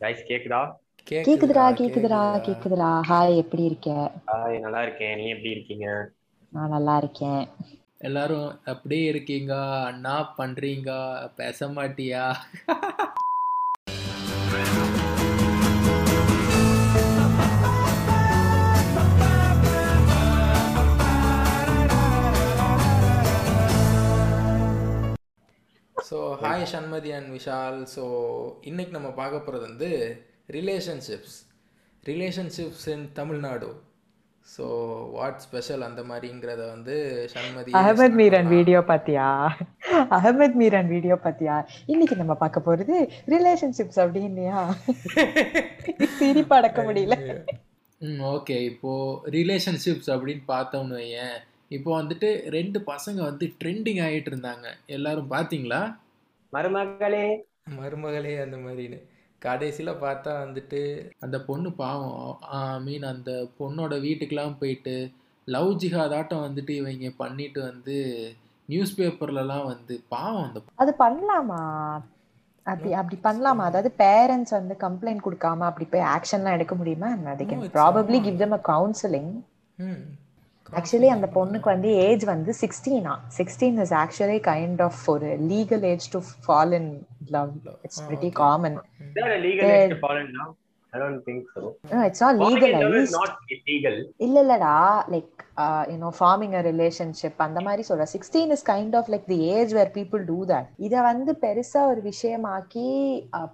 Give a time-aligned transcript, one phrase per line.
[0.00, 0.60] Guys கேக்குதா?
[1.06, 3.88] கேக்குதுடா கேக்குதுடா கேக்குதுடா ஹாய் எப்படி இருக்க?
[4.30, 5.16] ஹாய் நல்லா இருக்கேன்.
[5.16, 5.86] நீ எப்படி இருக்கீங்க?
[6.52, 7.42] நான் நல்லா இருக்கேன்.
[8.00, 9.52] எல்லாரும் அப்படியே இருக்கீங்க
[9.88, 10.90] அண்ணா பண்றீங்க
[11.36, 12.24] பேச மாட்டியா?
[26.56, 27.78] Hi Shanmathi and Vishal.
[27.94, 28.02] So
[28.68, 29.88] இன்னைக்கு நம்ம பார்க்க போகிறது வந்து
[30.54, 31.34] relationships
[32.08, 33.68] relationships in Tamil Nadu.
[34.52, 34.66] So
[35.16, 36.94] what special அந்த மாதிரிங்கிறத வந்து
[37.32, 39.26] சண்மதி அகமத் மீரன் வீடியோ பாத்தியா?
[40.18, 41.56] அகமத் மீரன் வீடியோ பாத்தியா?
[41.94, 42.96] இன்னைக்கு நம்ம பார்க்க போறது
[43.34, 44.62] ரிலேஷன்ஷிப்ஸ் அப்படின்னியா
[46.22, 47.18] சிரிப்பு அடக்க முடியல.
[48.00, 51.38] ம் ஓகே இப்போது ரிலேஷன்ஷிப்ஸ் அப்படின்னு பார்த்தோம்னு வையேன்.
[51.78, 54.66] இப்போ வந்துட்டு ரெண்டு பசங்க வந்து ட்ரெண்டிங் ஆகிட்டு இருந்தாங்க.
[54.98, 55.84] எல்லாரும் பார்த்தீங்களா?
[56.56, 57.36] மருமகளே.
[57.80, 59.00] மருமகளே அந்த மாதிரின்னு.
[59.38, 62.38] கடைசியில் பார்த்தா வந்துட்டு அந்த பொண்ணு பாவம்.
[62.50, 65.10] ஐ மீன் அந்த பொண்ணோட வீட்டுக்கெலாம் போயிட்டு
[65.44, 67.96] லவ் ஜிஹாதாட்டம் வந்துட்டு இவங்க பண்ணிட்டு வந்து
[68.64, 71.60] நியூஸ் பேப்பர்லலாம் வந்து பாவம் அந்த அது பண்ணலாமா?
[72.62, 73.64] அப்படி அப்படி பண்ணலாமா?
[73.68, 77.06] அதாவது பேரண்ட்ஸ் வந்து கம்ப்ளைண்ட் கொடுக்காம அப்படி போய் ஆக்ஷன்லாம் எடுக்க முடியுமா?
[77.06, 78.20] They can No, it's probably.
[78.20, 79.28] Give them a counseling.
[79.76, 80.04] Hmm
[80.72, 86.10] actually அந்த பொண்ணுக்கு வந்து ஏஜ் வந்து சிக்ஸ்டீனா sixteen is actually kind of ஒரு legal age
[86.10, 87.50] to fall in love
[87.82, 88.32] it's pretty.
[88.32, 88.80] Common
[92.06, 93.16] it's not legalised.
[94.18, 94.74] இல்ல இல்லடா
[95.14, 95.32] like
[95.90, 98.04] you know forming a relationship அந்த மாதிரி சொல்ற.
[98.14, 102.00] Sixteen is kind of like the age where people do that இத வந்து பெருசா ஒரு
[102.02, 102.86] விஷயமாக்கி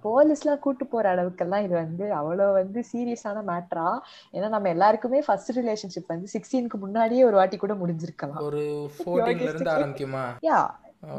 [0.03, 3.87] போலீஸ்லாம் கூட்டு போற அளவுக்கெல்லாம் இது வந்து அவ்வளோ வந்து சீரியஸான மேட்ரா
[4.33, 8.41] ஏன்னா நம்ம எல்லாருக்குமே ஃபர்ஸ்ட் ரிலேஷன்ஷிப் வந்து சிக்ஸ்டீனுக்கு முன்னாடியே ஒரு வாட்டி கூட முடிஞ்சிருக்கலாம்.
[8.41, 8.63] ஒரு
[8.95, 10.25] ஃபோர்டீன்ல இருந்து ஆரம்பிக்குமா?
[10.43, 10.61] யா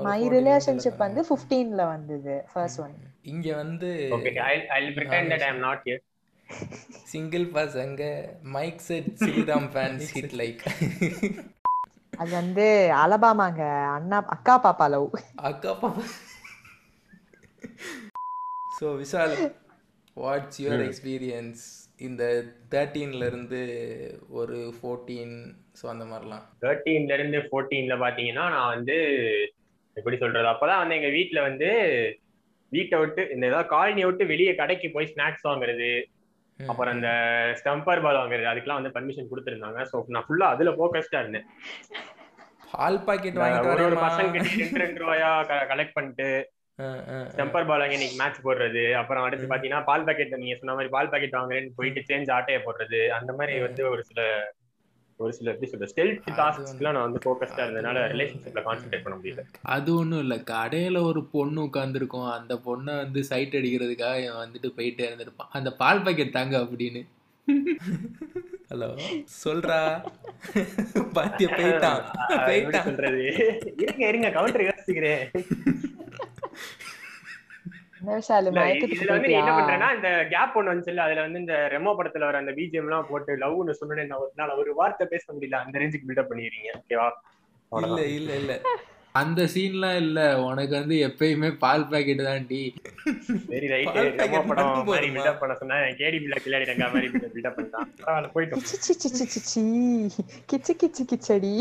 [0.05, 5.27] மை 14 ரிலேஷன்ஷிப் ல வந்து ஃபிஃப்டீன்ல வந்தது ஃபர்ஸ்ட் ஒன் இங்க வந்து Okay, I'll, I'll pretend
[5.33, 6.01] that I'm not here.
[7.11, 8.03] Single பசங்க
[8.57, 10.63] mic set Sriram fans hit like
[12.13, 12.67] அது வந்து
[13.03, 13.63] அலபாமாங்க
[13.95, 15.09] அண்ணா அக்கா பாப்பா லவ்
[15.51, 16.03] அக்கா பாப்பா.
[18.79, 19.35] So Vishal
[20.17, 21.63] what's your experience
[22.01, 22.23] இந்த
[22.73, 23.61] தேர்ட்டீன்ல இருந்து
[24.41, 25.35] ஒரு ஃபோர்டீன்
[25.81, 26.45] ஸோ அந்த மாதிரிலாம்?
[26.63, 28.97] 13 ல இருந்து 14 ல பாத்தீங்கன்னா நான் வந்து
[29.97, 31.69] எப்படி சொல்றது அப்பதான் வந்து எங்க வீட்ல வந்து
[32.73, 35.91] வீட்டை விட்டு இந்த ஏதாவது காலனியை விட்டு வெளியே கடைக்கு போய் ஸ்நாக்ஸ் வாங்குறது.
[36.61, 37.11] அப்புறம் அந்த
[37.55, 39.81] ஸ்டம்பர் பால் வாங்குறது அதுக்கெல்லாம் வந்து பர்மிஷன் கொடுத்துருந்தாங்க.
[39.91, 41.47] ஸோ நான் ஃபுல்லா அதுல ஃபோக்கஸ்டா இருந்தேன்.
[42.73, 43.97] பால் பாக்கெட் வாங்கிட்டு ஒரு.
[44.01, 45.31] பசங்க கிட்ட ரெண்டு ரூபாயா
[45.69, 46.29] கலெக்ட் பண்ணிட்டு
[46.79, 47.35] ஆ, ஆ, ஆ.
[47.37, 48.95] டெம்பர் பால் வாங்கி இன்னைக்கு மேட்ச் போடுறது.
[48.95, 53.01] அப்புறம் அடுத்து பாத்தீங்கன்னா பால் பாக்கெட் நீங்க சொன்ன மாதிரி பால் பாக்கெட் வாங்குறேன்னு போயிட்டு சேஞ்ச் ஆட்டைய போடுறது.
[53.11, 54.21] அந்த மாதிரி வந்து ஒரு சில
[55.17, 59.19] ஒரு சில எப்படி சொல்ற ஸ்டெல்த் அது டாஸ்க்ஸ்லாம் நான் வந்து ஃபோக்கஸ்டா இருந்ததுனால அது ரிலேஷன்ஷிப்ல கான்சென்ட்ரேட் பண்ண
[59.23, 59.43] முடியல.
[59.63, 60.43] அது ஒன்றும் இல்லை.
[60.43, 65.51] கடையில் ஒரு பொண்ணு உட்காந்துருக்கும் அந்த பொண்ணை வந்து சைட் அடிக்கிறதுக்காக இவன் வந்துட்டு போயிட்டே இருந்திருப்பான்.
[65.51, 67.07] அந்த பால் பாக்கெட் தாங்க அப்படின்னு.
[68.71, 69.01] ஹலோ
[69.45, 70.05] சொல்றா.
[70.95, 72.03] பாத்திய போயிட்டான்.
[72.29, 72.83] போயிட்டான்.
[72.83, 73.25] சொல்றது?
[73.77, 75.31] இருங்க இருங்க கவுண்டர் யோசிக்கிறேன்.
[78.07, 82.43] இதுல வந்து நீ என்ன பண்றேன்னா இந்த கேப் ஒன்று வந்துச்சுல்ல அதுல வந்து இந்த ரெமோ படத்துல வர
[82.43, 85.61] அந்த பிஜிஎம் எல்லாம் போட்டு லவ்னு சொன்னேன் நான் ஒரு நாள் ஒரு வார்த்தை பேச முடியல.
[85.65, 87.09] அந்த ரேஞ்சுக்கு பில்டப் பண்ணிடுறீங்க ஓகேவா
[87.73, 88.53] இல்ல இல்ல இல்ல.
[89.15, 90.21] அந்த சீன்லாம் இல்ல.
[90.47, 92.63] உனக்கு வந்து எப்பயுமே பால் பாக்கெட் தான்டி
[93.49, 95.09] சரி ரைட் ரெமோ படம் மாதிரி?
[95.15, 97.59] பில்டப் பண்ண சொன்னா கேடி பில்ல கில்லாடி ரங்கா மாதிரி பில்டப்
[97.99, 98.65] பரவாயில்ல போயிட்டோம்.
[100.49, 101.55] கிச்சு கிச்சு கிச்சடி.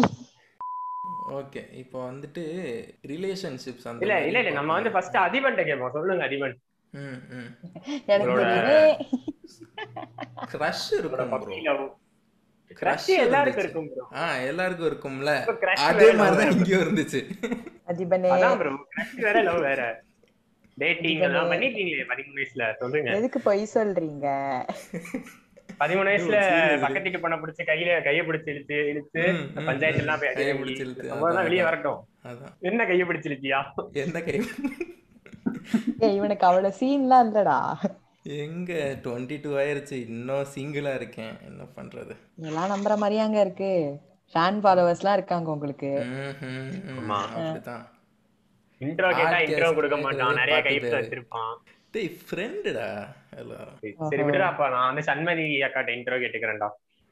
[1.34, 2.42] ஓகே இப்போ வந்துட்டு
[3.06, 6.56] ரிலேஷன்ஷிப்ஸ் அந்த இல்ல இல்ல இல்ல நம்ம வந்து ஃபர்ஸ்ட் அதிபன்ட்ட கேட்போம் சொல்லுங்க அதிபன்
[6.94, 7.50] ம் ம்.
[8.08, 8.78] எனக்கு
[10.52, 11.86] க்ரஷ் இருக்கும் ப்ரோ
[12.72, 13.64] கிரஷ் எல்லாருக்கும்.
[13.64, 15.32] இருக்கும் ப்ரோ ஆ எல்லாருக்கும் இருக்கும்ல.
[15.84, 16.54] அதே வேற, மாதிரி தான் வேற.
[16.56, 17.22] இங்கேயும் இருந்துச்சு.
[17.88, 19.82] அதிபனே அதான் ப்ரோ கிரஷ் வேற லவ் வேற.
[20.78, 22.68] டேட்டிங் எல்லாம் பண்ணிட்டீங்களே பதிமூணு வயசுல.
[22.80, 23.10] சொல்லுங்க.
[23.14, 24.28] எதுக்கு பொய் சொல்றீங்க?
[25.84, 26.80] பதிமூணு வயசுல ஐயோ, seriously.
[26.80, 29.22] பக்கத்து வீட்டு பொண்ணை பிடிச்சி கையில கைய பிடிச்சி இழுத்து இழுத்து
[29.56, 31.64] பஞ்சாயத்து எல்லாம் போய் கையை அடி பிடிச்சு இழுத்து, வெளியே.
[31.64, 32.08] வரட்டும்.
[32.60, 33.60] என்ன கைய பிடிச்சு இழுத்தியா
[33.92, 34.42] எந்த கை?
[36.00, 37.60] ஏய் இவனுக்கு அவ்வளவு சீன்லாம் இல்லடா.
[38.24, 38.74] எங்க?
[39.04, 39.98] டுவெண்ட்டி டூ ஆயிருச்சு.
[40.08, 41.34] இன்னும் சிங்கிளா இருக்கேன்.
[41.46, 42.14] என்ன பண்றது?
[42.38, 43.72] இதெல்லாம் நம்புற மாதிரியாங்க இருக்கு.
[44.34, 45.90] ஃபேன் ஃபாலோவர்ஸ்லாம் இருக்காங்க உங்களுக்கு.
[48.80, 50.34] இன்ட்ரோ கேட்டா இன்ட்ரோ கொடுக்க மாட்டான்.
[50.34, 50.90] நிறைய பேரு.
[50.98, 51.56] வச்சிருப்பான்.
[51.94, 53.08] டேய் ஃப்ரெண்டுடா
[53.38, 53.78] எல்லாரும்
[54.10, 56.70] சரி விடுறாப்பா நான் வந்து சண்மதி அக்காட்ட இன்ட்ரோ கேட்டுக்கிறேன்டா.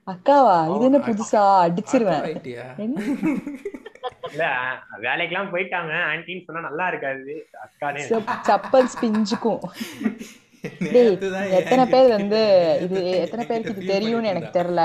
[0.07, 0.75] அக்காவா?
[0.75, 1.43] இது என்ன அக்கா- புதுசா?
[1.61, 2.79] அடிச்சிருவேன்?
[4.29, 4.47] இல்ல
[5.01, 5.93] வேலைக்கெல்லாம் போயிட்டாங்க.
[6.13, 7.47] ஆன்டின்னு சொன்னா நல்லா இருக்காது.
[7.53, 8.01] அக்கானே.
[8.09, 9.59] செப்- சப்பல் பிஞ்சுக்கும்.
[10.63, 12.39] எத்தனை பேர் வந்து
[12.83, 14.51] இது தான் எத்தனை பேருக்கு இது தெரியும்னு எனக்கு.
[14.57, 14.83] தெரியல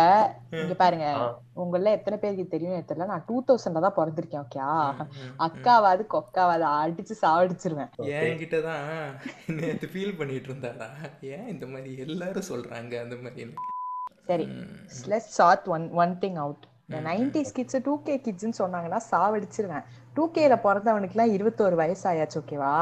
[0.56, 1.06] இங்க பாருங்க.
[1.62, 5.34] உங்கள எத்தனை பேருக்கு இது தெரியும்னு தெரியல நான் டூ தௌசண்ட்ல தான் பிறந்திருக்கேன் ஓகே ம், ம், ம்.
[5.46, 7.90] அக்காவாது கொக்காவாது அடிச்சு சாவடிச்சிருவேன்.
[8.20, 8.86] என்கிட்ட தான்
[9.58, 10.88] நேத்து ஃபீல் பண்ணிட்டு இருந்தாடா
[11.32, 13.66] ஏன் இந்த மாதிரி எல்லாரும் சொல்றாங்க அந்த மாதிரின்னு
[14.30, 14.46] சரி.
[15.10, 16.64] Let's sort one one thing out
[17.06, 19.86] nineties kids two K கிட்ஸ்னு சொன்னாங்கன்னா சாவடிச்சிருவேன்.
[20.16, 22.72] டூ கேல பிறந்தவனுக்குலாம் இருபத்தோரு வயசு ஆயாச்சு ஓகேவா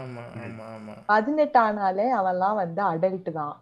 [0.00, 0.94] ஆமா ஆமா ஆமா.
[1.06, 3.54] பதினெட்டு ஆனாலே அவன்லாம் வந்து அடல்ட் தான்.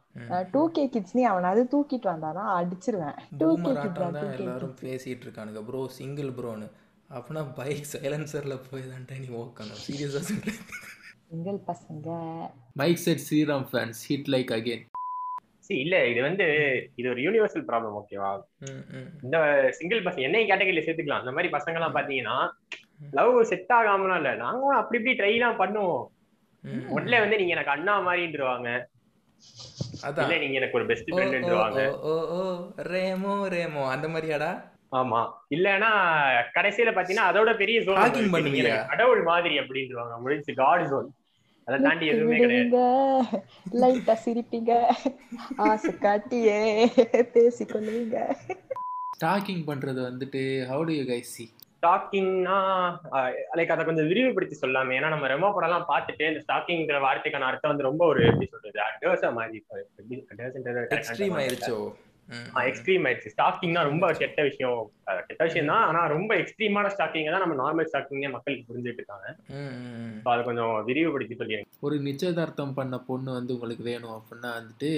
[0.55, 3.17] டூ கே கிட்ஸ் நீ அவனாவது தூக்கிட்டு வந்தானா அடிச்சிருவேன்.
[3.41, 5.63] டூ கே பூமர் கிட்ரா ஆட்டம் டூ தான் கே எல்லாரும் பேசிட்டு இருக்கானுங்க.
[5.69, 6.69] ப்ரோ சிங்கிள் ப்ரோன்னு
[7.11, 10.61] அப்பனா பைக் சைலன்சர்ல போய் தான்டா நீ ஓக்கணும் சீரியஸா சொல்றேன்
[11.27, 12.09] சிங்கிள் பசங்க.
[12.81, 14.85] Mic set Sriram fans hit like again
[15.67, 16.47] See, இல்ல இது வந்து
[17.01, 18.31] இது ஒரு யூனிவர்சல் ப்ராப்ளம் ஓகேவா
[19.25, 19.37] இந்த
[19.79, 21.23] சிங்கிள் பசங்க என்னையும் கேட்டகரியில சேர்த்துக்கலாம்.
[21.25, 22.37] இந்த மாதிரி பசங்க எல்லாம் பாத்தீங்கன்னா
[23.11, 24.35] லவ் செட் ஆகாமலாம் இல்ல.
[24.35, 26.05] நாங்களும் அப்படி இப்படி ட்ரை எல்லாம் பண்ணுவோம்.
[26.89, 28.69] உடனே வந்து நீங்க எனக்கு அண்ணா மாதிரின்றவாங்க.
[30.03, 30.25] அதான்.
[30.25, 32.41] இல்ல நீங்க எனக்கு ஒரு பெஸ்ட் ஓ, ஃப்ரெண்ட்ன்றவாங்க ஓ, ஓ,
[32.83, 34.51] ரேமோ ரேமோ அந்த மாதிரியாடா?
[34.93, 35.21] ஆமா.
[35.51, 35.91] இல்லன்னா
[36.55, 37.81] கடைசியில பாத்தீங்கன்னா அதோட பெரிய?
[37.81, 40.21] எனக்கு கடவுள் மாதிரி அப்படின்றவாங்க.
[40.21, 41.09] முடிஞ்சு காட் ஜோன்
[41.69, 42.81] அதை தாண்டி எதுவுமே கிடையாது.
[43.81, 44.73] லைட்டா சிரிப்பீங்க.
[45.57, 46.59] ஆசை காட்டியே
[47.35, 48.17] பேசிக்கொள்வீங்க
[49.17, 50.41] ஸ்டாக்கிங் பண்றது வந்துட்டு
[50.71, 51.45] how do you guys see
[51.83, 52.57] ஸ்டாக்கிங்னா
[53.59, 54.97] like அதை கொஞ்சம் விரிவுபடுத்தி சொல்லாமே.
[54.99, 59.31] ஏன்னா நம்ம ரெமோ படம்லாம் பார்த்துட்டு இந்த ஸ்டாக்கிங்கிற வார்த்தைக்கான அர்த்தம் வந்து ரொம்ப ஒரு எப்படி சொல்றது அட்வர்ஸா
[59.39, 59.61] மாறி
[60.99, 61.37] எக்ஸ்ட்ரீம்
[62.29, 62.45] ம்.
[62.69, 64.77] எக்ஸ்ட்ரீம் ஆயிடுச்சு ஸ்டாக்கிங்னா ரொம்ப கெட்ட விஷயம்.
[65.29, 65.85] கெட்ட விஷயம் தான்.
[65.89, 69.27] ஆனா ரொம்ப எக்ஸ்ட்ரீமான ஸ்டாக்கிங் தான் நம்ம நார்மல் ஸ்டாக்கிங்கே மக்களுக்கு புரிஞ்சுட்டு இருக்காங்க.
[70.31, 74.93] அதை கொஞ்சம் விரிவுபடுத்தி சொல்லிடுங்க ஒரு நிச்சயதார்த்தம் பண்ண பொண்ணு வந்து உங்களுக்கு வேணும் அப்படின்னா வந்துட்டு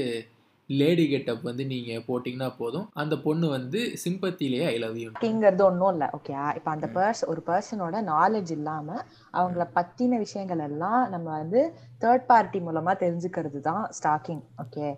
[0.71, 2.87] லேடி கெட்டப் வந்து நீங்க போட்டிங்கன்னா போதும்.
[2.95, 7.41] அந்த பொண்ணு வந்து சிம்பத்திலேயே ஐ லவ் யூ ஸ்டாக்கிங்கிறது ஒன்றும் இல்லை ஓகே இப்போ அந்த பர்ஸ் ஒரு
[7.47, 8.89] பர்சனோட நாலேஜ் இல்லாம
[9.35, 11.61] அவங்கள பத்தின விஷயங்கள் எல்லாம் நம்ம வந்து
[12.03, 14.89] தேர்ட் பார்ட்டி மூலமா தெரிஞ்சுக்கிறது தான் ஸ்டாக்கிங் ஓகே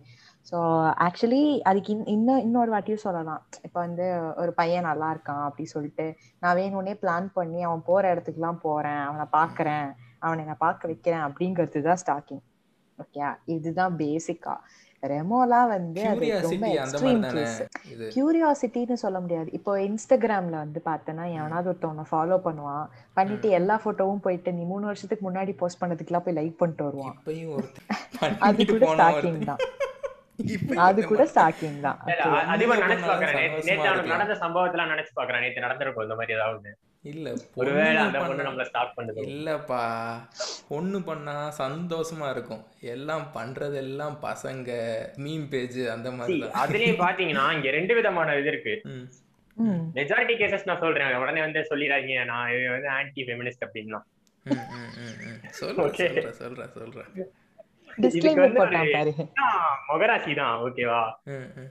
[0.47, 0.57] ஸோ
[1.05, 3.41] ஆக்சுவலி அதுக்கு இன் இன்னும் இன்னொரு வாட்டியும் சொல்லலாம்.
[3.65, 4.05] இப்போ வந்து
[4.37, 6.07] ஒரு பையன் நல்லா இருக்கான் அப்படி சொல்லிட்டு
[6.43, 9.89] நான் வேணும்னே பிளான் பண்ணி அவன் போற இடத்துக்குலாம் போறேன் அவனை பார்க்கறேன்
[10.21, 12.45] அவனை நான் பார்க்க வைக்கிறேன் அப்படிங்கிறது தான் ஸ்டாக்கிங்
[12.99, 13.25] ஓகே
[13.55, 14.55] இதுதான் பேசிக்கா
[15.03, 16.03] ரெமோலாம் வந்து
[18.15, 19.51] கியூரியாசிட்டின்னு சொல்ல முடியாது.
[19.53, 22.87] இப்போ இன்ஸ்டாகிராம்ல வந்து பார்த்தேன்னா எவனாவது ஒருத்தவனை ஃபாலோ பண்ணுவான்.
[23.13, 27.19] பண்ணிட்டு எல்லா போட்டோவும் போயிட்டு நீ மூணு வருஷத்துக்கு முன்னாடி போஸ்ட் பண்ணதுக்குலாம் போய் லைக் பண்ணிட்டு வருவான்.
[28.39, 29.45] அது கூட ஸ்டாக்கிங்.
[29.45, 29.63] தான்.
[30.77, 31.99] அது கூட ஸ்டாக்கிங் தான்.
[32.69, 33.53] பண்ணாலும் பாக்குறேன்.
[33.65, 34.07] நேத்து-.
[34.07, 35.41] நடந்த சம்பவத்தெல்லாம் நினைச்சு பாக்குறேன்.
[35.41, 36.73] நேத்து நடந்திருக்கும் இந்த மாதிரி ஏதாவது
[37.07, 39.81] இல்ல ஒருவேளை அந்த பொண்ணு நம்மள ஸ்டாக் பண்ணுது இல்லப்பா
[40.69, 42.63] பொண்ணு பண்ணா சந்தோஷமா இருக்கும்
[42.95, 44.71] எல்லாம் பண்றதெல்லாம் பசங்க
[45.19, 49.07] மீம் பேஜ் அந்த மாதிரி அதுலயும் பாத்தீங்கன்னா இங்க ரெண்டு விதமான இது இருக்கு ம்.
[49.57, 49.83] ம்.
[49.97, 54.01] மெஜாரிட்டி கேசஸ் நான் சொல்றேன் உடனே வந்து சொல்லிடாதீங்க நான் இது வந்து ஆன்டி ஃபெமினிஸ்ட் அப்படின்னா.
[55.55, 55.95] சொல்றேன்.
[56.41, 57.11] சொல்றேன் சொல்றேன்
[59.89, 61.01] மொகராசி தான் ஓகேவா.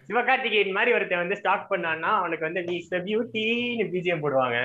[0.08, 4.60] சிவகார்த்திகேயன் மாதிரி ஒருத்தன் வந்து ஸ்டாக் பண்ணான்னா அவனுக்கு வந்து நீ பியூட்டின்னு பிஜிஎம் போடுவாங்க.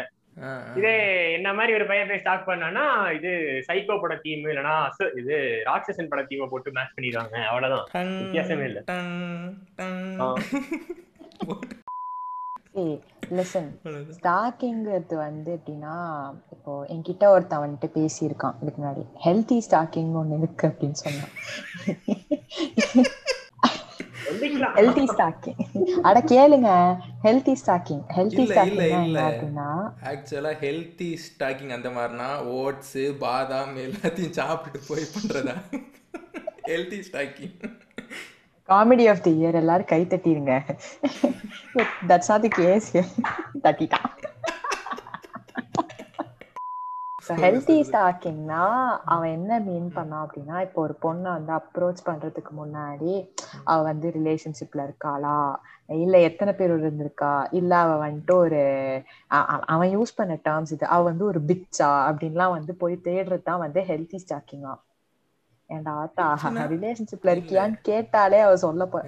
[0.76, 3.30] இதே என்ன மாதிரி ஒரு பையன் போய் ஸ்டாக் பண்ணானா இது
[3.68, 4.88] சைக்கோ பட டீம் இல்லனா
[5.18, 7.44] இது ராட்சசன் பட டீமை போட்டு மேட்ச் பண்ணிடுவாங்க.
[7.44, 7.86] அவ்வளவுதான்.
[7.94, 8.82] வித்தியாசமே இல்ல.
[13.30, 13.68] லிசன்.
[14.16, 15.96] ஸ்டாக்கிங்கிறது வந்து எப்படின்னா
[16.52, 18.56] இப்போ என்கிட்ட ஒருத்தன் வந்துட்டு பேசியிருக்கான்.
[18.62, 19.04] இதுக்கு முன்னாடி.
[19.24, 21.28] ஹெல்த்தி ஸ்டாக்கிங் ஒன்று இருக்கு அப்படின்னு சொன்னான்.
[24.78, 25.60] ஹெல்த்தி ஸ்டாக்கிங்
[26.08, 26.70] அட கேளுங்க.
[27.24, 29.20] ஹெல்த்தி ஸ்டாக்கிங் இல்ல, ஸ்டாக்கிங் இல்ல.
[30.10, 32.28] ஆக்சுவலா ஹெல்த்தி ஸ்டாக்கிங் அந்த மாதிரினா
[32.60, 35.56] ஓட்ஸ் பாதாம் எல்லாத்தையும் சாப்பிட்டுட்டு போய் பண்றதா?
[36.70, 37.56] Healthy stalking
[38.68, 40.54] comedy of the year எல்லாரும் கை தட்டிடுங்க
[42.08, 42.90] தட்ஸ் நாட் தி கேஸ்
[43.64, 44.10] தட்டிட்டான்.
[47.36, 48.60] ஹெல்த்தி ஸ்டாக்கிங்னா
[49.06, 53.12] அவன் என்ன மீன் பண்ணான் அப்படின்னா இப்போ ஒரு பொண்ணை வந்து அப்ரோச் பண்றதுக்கு முன்னாடி
[53.66, 55.36] அவ வந்து ரிலேஷன்ஷிப்ல இருக்காளா?
[55.98, 57.30] இல்ல எத்தனை பேர் இருந்திருக்கா?
[57.52, 58.60] இல்ல அவ வந்துட்டு ஒரு
[59.70, 63.82] அவன் யூஸ் பண்ண டேர்ம்ஸ் இது அவ வந்து ஒரு பிச்சா அப்படின்லாம் வந்து போய் தேடுறது தான் வந்து
[63.90, 64.74] ஹெல்த்தி ஸ்டாக்கிங்கா
[65.70, 66.24] ஏன்டா ஆத்தா?
[66.74, 69.00] ரிலேஷன்ஷிப்ல இருக்கியான்னு கேட்டாலே அவ சொல்ல போ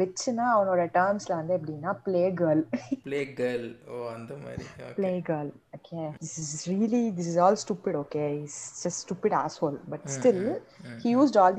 [0.00, 2.62] பிச்சுனா அவனோட டேர்ம்ஸ்ல வந்து எப்படின்னா பிளே கேர்ள்
[3.04, 4.94] பிளே கேர்ள் ஓ அந்த மாதிரி Okay.
[4.96, 9.78] play girl okay this is really this is all stupid okay he's just stupid asshole
[9.88, 11.54] but still mm, he used all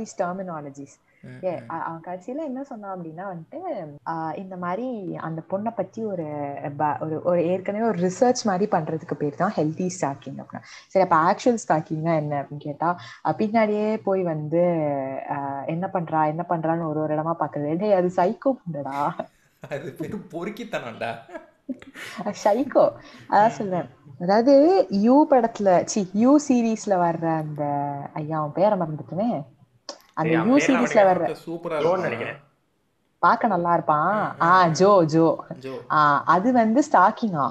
[1.86, 3.60] அவன் கடைசியில என்ன சொன்னான் அப்படின்னா வந்துட்டு
[4.42, 4.88] இந்த மாதிரி
[5.28, 6.26] அந்த பொண்ணை பத்தி ஒரு
[7.30, 10.64] ஒரு ஏற்கனவே ஒரு ரிசர்ச் மாதிரி பண்றதுக்கு பேர் தான் ஹெல்த்தி ஸ்டாக்கிங் அப்படின்னா.
[10.94, 12.90] சரி அப்ப ஆக்சுவல் ஸ்டாக்கிங்னா என்ன அப்படின்னு கேட்டா
[13.42, 14.64] பின்னாடியே போய் வந்து
[15.76, 17.78] என்ன பண்றா என்ன பண்றான்னு ஒரு ஒரு இடமா பாக்குறது.
[17.84, 18.98] டேய் அது சைக்கோ பண்றடா
[19.64, 21.12] அது பேரு பொறுக்கித்தனம்டா.
[22.44, 22.86] சைக்கோ
[23.34, 23.90] அதான் சொல்றேன்.
[24.24, 24.54] அதாவது
[25.06, 27.64] யூ படத்துல சி யூ சீரீஸ்ல வர்ற அந்த
[28.22, 29.30] ஐயா அவன் பேரை மறந்துட்டுனே.
[30.14, 32.40] அந்த யூ சீரிஸ்ல வர்ற நினைக்கிறேன்.
[33.20, 34.36] பார்க்க நல்லா இருப்பான்.
[34.42, 34.68] ஆ.
[34.68, 35.46] ஜோ ஜோ.
[35.60, 35.74] ஜோ.
[35.92, 37.46] ஆ அது வந்து ஸ்டாக்கிங்கா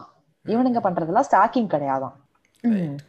[0.47, 2.17] இவனுங்க பண்றதெல்லாம் stalking கிடையாதாம்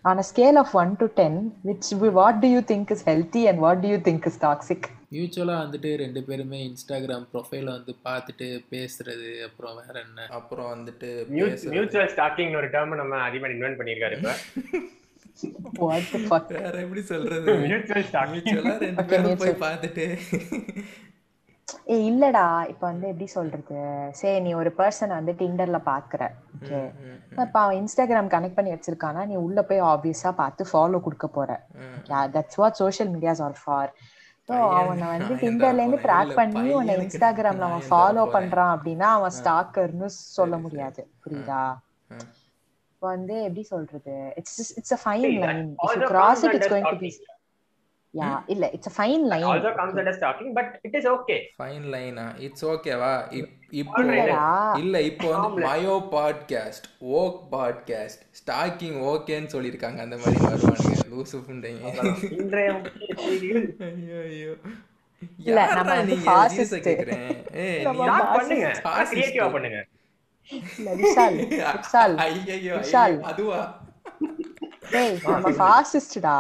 [0.01, 1.33] on a scale of 1 to 10
[1.65, 4.81] which what do you think is healthy and what do you think is toxic?
[5.12, 10.25] மியூச்சுவலா வந்துட்டு ரெண்டு பேருமே இன்ஸ்டாகிராம் ப்ரொஃபைல வந்து பார்த்துட்டு பேசுறது அப்புறம் வேற என்ன?
[10.29, 14.33] அப்புறம் வந்துட்டு மியூச்சுவல் ஸ்டாக்கிங் ஒரு டேர்ம் நம்ம அதிகமா இன்வென்ட் பண்ணிருக்காரு இப்ப.
[16.55, 17.53] வேற எப்படி சொல்றது?
[17.63, 19.41] மியூச்சுவல் ஸ்டாக்கிங் மியூச்சுவலா ரெண்டு Okay, பேரும் mutual.
[19.43, 20.05] போய் பார்த்துட்டு.
[21.89, 22.45] ஏ இல்லடா.
[22.71, 23.77] இப்ப வந்து எப்படி சொல்றது?
[24.19, 26.23] சரி நீ ஒரு பர்சன் வந்து டிண்டர்ல பாக்குற.
[26.57, 26.81] ஓகே
[27.43, 29.21] இப்ப அவன் இன்ஸ்டாகிராம் கனெக்ட் பண்ணி வச்சிருக்கானா?
[29.31, 31.49] நீ உள்ள போய் ஆப்வியஸா பார்த்து ஃபாலோ கொடுக்க போற.
[32.35, 33.91] That's what social medias are for
[34.49, 38.23] so அவனை வந்து டிண்டர்ல இருந்து ட்ராக் பண்ணி உன்னை இன்ஸ்டாகிராம்ல அவன் ஃபாலோ.
[38.35, 41.01] பண்றான் அப்படின்னா அவன் ஸ்டாக்கர்னு சொல்ல முடியாது.
[41.25, 41.61] புரியுதா?
[43.10, 44.15] வந்து எப்படி சொல்றது?
[44.39, 47.00] It's it's a fine line if also you cross comes it it's under going to
[47.03, 47.29] be stalking.
[48.13, 51.86] Yeah இல்ல it's a fine line also comes under stalking but it is okay fine
[51.93, 53.13] லைனா it's ஓகேவா
[53.81, 54.01] இப்போ
[54.81, 55.63] இல்ல இப்போ வந்து.
[55.67, 56.86] மயோ podcast
[57.17, 60.00] ஓக் podcast stalking ஓகேன்னு சொல்லியிருக்காங்க.
[60.05, 61.83] அந்த மாதிரி வருவானுங்க லூசு புண்டைங்க
[63.89, 64.53] ஐயோ ஐயோ
[65.41, 66.77] இல்ல, நம்ம வந்து நீங்க?
[66.86, 67.27] கேக்குறேன்.
[67.63, 67.83] ஏய்.
[68.38, 68.69] பண்ணுங்க.
[69.55, 69.81] பண்ணுங்க.
[73.23, 73.59] அதுவா
[74.91, 76.38] டேய் நம்ம ஃபாசிஸ்டா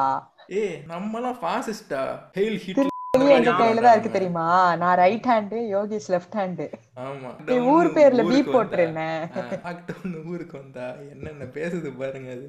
[0.61, 2.01] ஏய் நம்மலாம் ஃபாசிஸ்டா
[2.37, 2.91] ஹெயில் ஹிட்லர்
[3.33, 4.45] எங்க கையில தான் இருக்கு தெரியுமா?
[4.75, 6.65] நான் right hand Yogesh left hand
[7.03, 7.31] ஆமா.
[7.73, 8.21] ஊர் பேர்ல.
[8.49, 10.87] போட்டுருந்தேன் ஆ, லாக்டவுன் ஊருக்கு வந்தா.
[11.11, 12.47] என்னென்ன பேசுது பாருங்க அது.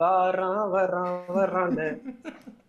[0.00, 1.78] வரான் வரான் வரான்.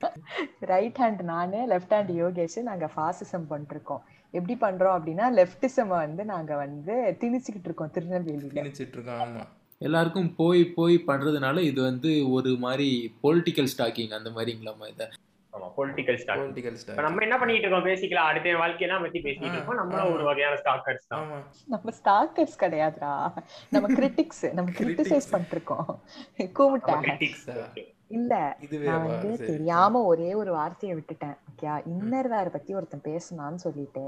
[0.71, 2.59] ரைட் ஹேண்ட் நானு லெஃப்ட் ஹேண்ட் யோகேஷ்.
[2.61, 4.03] நாங்க ஃபாசிசம் பண்ணிருக்கோம்.
[4.33, 8.57] எப்படி பண்றோம் அப்படின்னா லெஃப்டிசம் வந்து நாங்க வந்து திணிச்சுக்கிட்டு இருக்கோம் திருநெல்வேலியில.
[8.57, 9.43] திணிச்சிட்டு இருக்கோம் ஆமா.
[9.81, 12.89] எல்லாருக்கும் போய் போய் பண்றதுனால இது வந்து ஒரு மாதிரி
[13.23, 15.07] பொலிட்டிக்கல் ஸ்டாக்கிங் அந்த மாதிரிங்களாமா இதை?
[15.53, 19.53] ஆமா பொலிட்டிக்கல் ஸ்டாக் பொலிட்டிக்கல் இப்ப ஸ்டாக் நம்ம என்ன பண்ணிட்டு இருக்கோம் பேசிக்கலா அடுத்த வாழ்க்கையெல்லாம் பத்தி பேசிட்டு
[19.53, 19.77] இருக்கோம்.
[19.77, 20.23] நம்மளும் ஒரு.
[20.23, 21.23] வகையான ஸ்டாக்கர்ஸ் தான்.
[21.23, 21.37] ஆமா.
[21.67, 23.13] நம்ம ஸ்டாக்கர்ஸ் கிடையாதுடா.
[23.69, 25.87] நம்ம கிரிட்டிக்ஸ் நம்ம கிரிட்டிசைஸ் பண்ணிருக்கோம்
[26.55, 27.47] கூமிட்டேன் கிரிட்டிக்ஸ்
[28.11, 28.33] இல்ல
[28.87, 34.03] நான் வந்து தெரியாம ஒரே ஒரு வார்த்தையை விட்டுட்டேன் ஓகே இன்னர் வேற பத்தி ஒருத்தன் பேசுனான்னு சொல்லிட்டு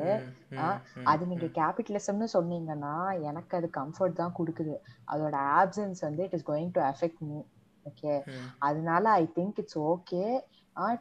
[1.04, 4.76] அது நீங்க கேபிட்டலிசம்னு சொன்னீங்கன்னா எனக்கு அது கம்ஃபர்ட் தான் கொடுக்குது.
[5.12, 7.40] அதோட ஆப்சன்ஸ் வந்து it is going to affect me.
[7.86, 8.14] Okay
[8.60, 10.24] அதனால I think it's okay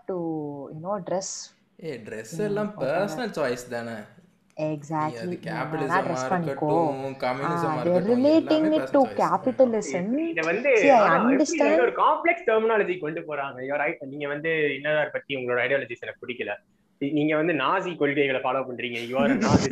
[0.06, 0.18] to
[0.76, 1.34] you know dress
[1.84, 3.96] a dress எல்லாம் பர்சனல் சாய்ஸ் தானே?
[4.58, 6.70] எக்ஸாக்ட்லி கேபிட்டலிசமா ட்ரெஸ் பண்ணிக்கோ.
[10.30, 10.72] இத வந்து
[11.80, 13.58] ஒரு காம்ப்ளெக்ஸ் டெர்மினாலஜி கொண்டு போறாங்க.
[14.06, 16.54] நீங்க வந்து இன்னதார் பத்தி உங்களோட ஐடியாலஜிஸ் எனக்கு பிடிக்கல.
[16.98, 19.06] நீங்க வந்து நாசி கொள்கைகளை ஃபாலோ பண்றீங்க.
[19.08, 19.70] You are Nazi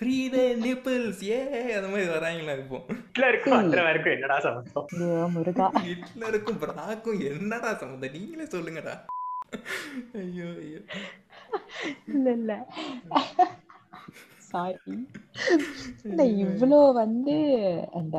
[0.00, 2.78] Free the nipples, yeah அந்த மாதிரி வராங்களா இப்போ?
[2.88, 4.86] ஹிட்லருக்கும் அட்லருக்கும் என்னடா சம்பந்தம்?
[5.88, 8.94] ஹிட்லருக்கும் பிராக்கும் என்னடா சம்மந்தம் நீங்களே சொல்லுங்கடா.
[10.14, 10.80] ஐயோ ஐயோ.
[12.12, 12.52] இல்ல இல்ல
[14.48, 14.96] சாரி
[16.06, 17.34] இல்ல இவ்ளோ வந்து
[17.98, 18.18] அந்த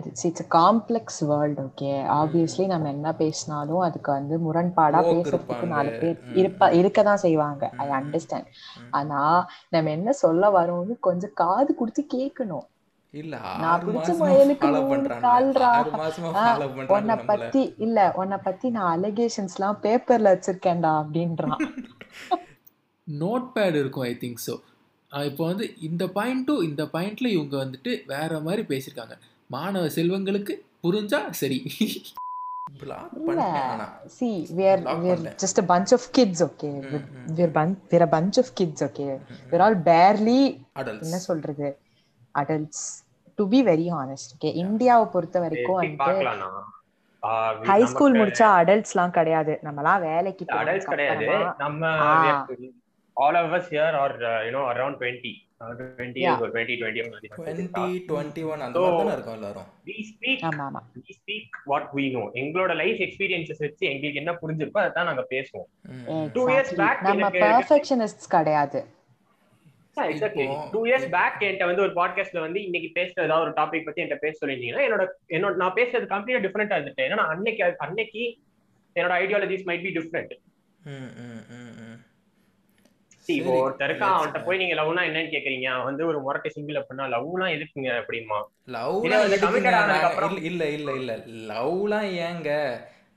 [0.00, 5.66] it's complex world okay obviously நம்ம என்ன பேசினாலும் அதுக்கு வந்து முரண்பாடா பேசுறதுக்கு.
[5.72, 6.18] நாலு பேர்.
[6.40, 7.88] இருப்ப இருக்கதான் செய்வாங்க ஐ.
[7.98, 8.48] அண்டர்ஸ்டாண்ட்.
[8.98, 9.20] ஆனா
[9.72, 12.66] நம்ம என்ன சொல்ல வரோம்னு கொஞ்சம் காது கொடுத்து கேட்கணும்
[13.14, 14.10] இல்ல நான் பிடிச்ச
[14.84, 15.60] பண்றாங்க.
[16.96, 21.58] உன்னை பத்தி இல்ல உன்னை பத்தி நான் அலிகேஷன்ஸ் எல்லாம் பேப்பர்ல வச்சிருக்கேன்டா அப்படின்றான்.
[23.22, 24.54] நோட் பேட் இருக்கும் ஐ திங்க் ஸோ
[25.12, 29.14] இப்போ வந்து இந்த பாயிண்ட்டும் இந்த பாயிண்ட்ல இவங்க வந்துட்டு வேற மாதிரி பேசியிருக்காங்க.
[29.50, 31.58] மாணவ செல்வங்களுக்கு புரிஞ்சா சரி.
[34.16, 35.36] சி வேர் Block வேர் பண்ணிட்டேன்.
[35.42, 36.74] Just a bunch of kids okay?
[36.88, 37.30] ம், ம்.
[37.38, 39.08] வேர் பன் வேர் a bunch of kids okay?
[39.50, 40.40] we're all barely
[41.02, 41.68] என்ன சொல்றது?
[42.34, 42.80] Adults
[43.38, 44.52] to be very honest okay?
[44.64, 46.48] இந்தியாவை பொறுத்த வரைக்கும் வந்து
[47.70, 49.52] ஹை ஸ்கூல் முடிச்சா அடல்ட்ஸ்லாம் கிடையாது.
[49.62, 51.26] நம்மலாம் வேலைக்கு அடல்ட்ஸ் கிடையாது.
[51.58, 51.82] நம்ம.
[53.16, 56.38] All of us here are uh, you know around 20 uh, 20 Yeah.
[56.44, 59.66] or 20 21 twenty twenty one அந்த மாதிரி தானே இருக்கும் எல்லாரும்.
[59.88, 60.80] we speak ஆமா ஆமா.
[61.08, 62.24] we speak what we know.
[62.42, 65.68] எங்களோட லைஃப் எக்ஸ்பீரியன்சஸ் வச்சு எங்களுக்கு என்ன புரிஞ்சிருக்கோ அதை தான் நாங்க பேசுவோம்.
[66.14, 66.30] ம்.
[66.36, 66.80] Two years Exactly.
[66.84, 68.80] back நம்ம பெர்ஃபெக்ஷனிஸ்ட்ஸ் கிடையாது.
[69.96, 74.02] எக்ஸாக்ட்லி டூ இயர்ஸ் பேக் என்கிட்ட வந்து ஒரு பாட்காஸ்ட்ல வந்து இன்னைக்கு பேசுற ஏதாவது ஒரு டாபிக் பத்தி
[74.02, 78.22] என்கிட்ட பேச சொல்லியிருந்தீங்கன்னா என்னோட என்னோட நான் பேசுறது கம்ப்ளீட்டா டிஃபரெண்டா இருந்துட்டு ஏன்னா அன்னைக்கு அன்னைக்கு
[78.96, 80.32] என்னோட ஐடியாலஜிஸ் மைட் பி டிஃப்ரெண்ட்.
[83.28, 85.66] இப்போ சரி, ஒருத்தர் இருக்கான் let's அவன்கிட்ட போய் நீங்க லவ்னா என்னன்னு கேக்குறீங்க.
[85.84, 88.38] வந்து ஒரு முரட்டை சிங்கிள் அப்படின்னா லவ்லாம் எதுக்குங்க அப்படிமா?
[90.48, 90.64] இல்ல.
[90.70, 91.12] இல்ல இல்ல
[91.50, 92.50] லவ்லாம் ஏங்க?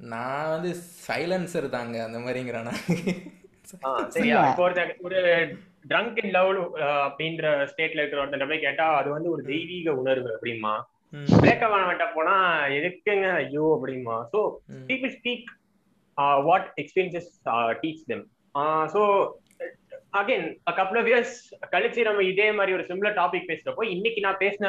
[0.08, 0.72] நான் வந்து
[1.08, 2.74] சைலன்சர் தாங்க அந்த மாதிரிங்கிறானா
[3.86, 4.40] ஆ, சரியா.
[4.50, 4.64] இப்போ
[5.02, 5.16] ஒரு
[5.86, 6.50] ட்ரங்க் இன் லவ்
[7.04, 10.74] அப்படின்ற ஸ்டேட்ல இருக்கிற ஒருத்தன் போய் கேட்டா அது வந்து ஒரு தெய்வீக உணர்வு அப்படிமா
[11.42, 12.36] பிரேக்கப் ஆனவன்ட்ட போனா
[12.78, 14.40] எதுக்குங்க ஐயோ அப்படிமா சோ
[14.74, 14.86] ம்.
[14.88, 15.44] people speak
[16.18, 18.22] uh, what experiences uh, teach them.
[18.94, 19.02] So
[20.14, 20.46] again
[20.78, 21.36] couple of years
[21.72, 24.68] கழிச்சு நம்ம இதே மாதிரி ஒரு சிமிலர் டாபிக் பேசுறப்போ இன்னைக்கு நான் பேசின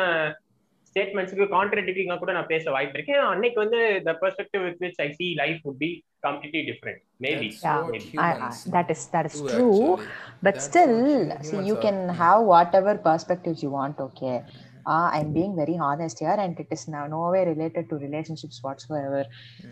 [0.86, 5.26] ஸ்டேட்மெண்ட்ஸ்க்கு கான்ட்ரடிக்டிங்கா கூட நான் பேச வாய்ப்பு இருக்கேன் அன்னைக்கு வந்து the perspective with which I see
[5.42, 5.90] life would be
[6.24, 7.02] completely different.
[7.20, 9.98] Maybe yeah I, I, that is that is true
[10.42, 14.44] but that's still see you can have whatever perspectives you want okay?
[14.86, 18.58] Uh, i'm being very honest here and it is now no way related to relationships
[18.62, 19.22] whatsoever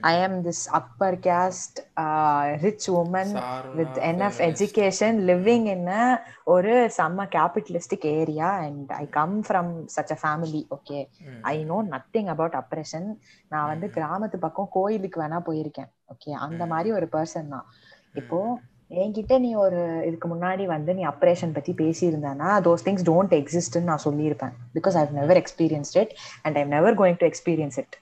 [0.03, 4.51] i am this upper caste uh, rich woman Saruna with enough feminist.
[4.53, 6.05] education living in a
[6.55, 11.01] ஒரு செம்ம capitalistic area and I come from such a family okay.
[11.53, 13.09] I know nothing about oppression
[13.53, 17.67] நான் வந்து கிராமத்து பக்கம் கோயிலுக்கு வேணா போயிருக்கேன் okay அந்த மாதிரி ஒரு பர்சன் தான்
[18.15, 18.39] இப்போ
[19.01, 24.03] என்கிட்ட நீ ஒரு இதுக்கு முன்னாடி வந்து நீ அப்ரேஷன் பத்தி பேசியிருந்தேன்னா தோஸ் திங்ஸ் டோன்ட் எக்ஸிஸ்ட்னு நான்
[24.07, 24.55] சொல்லியிருப்பேன்.
[24.77, 26.13] Because I've never experienced it
[26.45, 27.97] and I've never going to experience it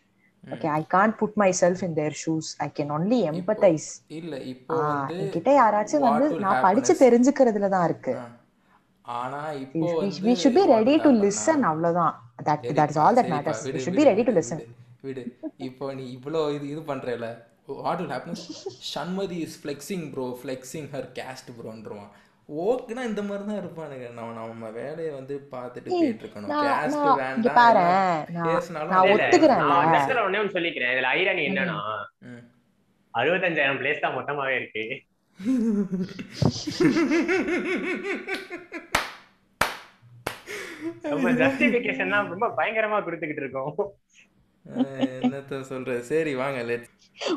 [0.45, 3.89] okay I can't put myself in their shoes I can only empathise
[4.21, 4.79] இல்ல இப்போ
[5.21, 8.15] என்கிட்ட யாராச்சும் வந்து நான் படிச்சு தெரிஞ்சுக்கிறதுல தான் இருக்கு.
[9.05, 9.93] ஆனா இப்போ
[10.27, 12.15] we should be ready to listen அவ்வளவுதான்.
[12.49, 14.61] தட் சரிப்பா, that is all that matters we should be ready to listen
[15.09, 15.23] விடு.
[15.69, 17.29] இப்போ நீ இவ்வளோ இது இது பண்றல.
[17.79, 18.39] What will happen
[18.91, 22.11] Shanmathi is flexing bro flexing her caste ப்ரோன்றவான்
[22.49, 27.59] ஓகேனா இந்த மாதிரி தான் இருப்பானுங்க நம்ம நம்ம வேலையை வந்து பார்த்துட்டு போயிட்டு இருக்கணும் கேஸ்ட் வேண்டாம்.
[28.49, 29.67] பேசினாலும் ஒத்துக்கிறேன்ல.
[29.67, 29.77] நான்
[30.25, 30.93] ஒண்ணே ஒண்ணு சொல்லிக்கிறேன்.
[30.95, 31.77] இதுல ஐரணி என்னன்னா
[32.31, 32.43] ம்.
[33.15, 34.85] அறுபத்தஞ்சாயிரம் பிளேஸ் தான் மொத்தமாவே இருக்கு.
[41.13, 43.73] ரொம்ப ஜஸ்டிபிகேஷன் ரொம்ப பயங்கரமா கொடுத்துக்கிட்டு இருக்கோம்.
[45.21, 46.03] என்னத்த சொல்றது?
[46.03, 46.87] சரி வாங்க லெட்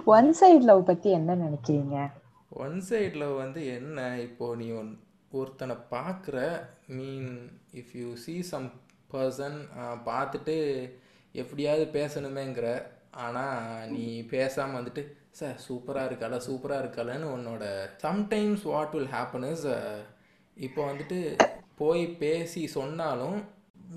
[0.05, 1.97] ஒன் சைடு லவ் பத்தி என்ன நினைக்கிறீங்க?
[2.49, 4.17] ஒன் சைடில் வந்து என்ன?
[4.17, 4.91] இப்போ நீ ஒன்
[5.31, 6.37] ஒருத்தனை பார்க்குற
[6.87, 7.29] mean
[7.73, 8.67] if you see some
[9.13, 9.57] person
[10.05, 10.55] பார்த்துட்டு
[11.35, 12.67] எப்படியாவது பேசணுமேங்கிற
[13.11, 17.63] ஆனால் நீ பேசாமல் வந்துட்டு சார் சூப்பராக இருக்கால சூப்பராக இருக்காலன்னு உன்னோட
[18.01, 19.67] sometimes what will happen is
[20.57, 21.19] இப்போ வந்துட்டு
[21.75, 23.37] போய் பேசி சொன்னாலும்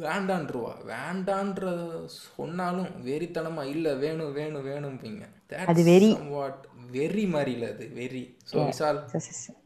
[0.01, 0.73] வேண்டான்ருவா.
[0.87, 1.65] வேண்டான்ற
[2.07, 5.23] சொன்னாலும் வெறித்தனமாக இல்லை வேணும் வேணும் வேணும்பீங்க.
[5.67, 6.15] அது வெறி.
[6.15, 8.37] வாட் வெறி மாதிரி இல்லை அது வெறி.
[8.53, 9.57] விஷால் ச- ச-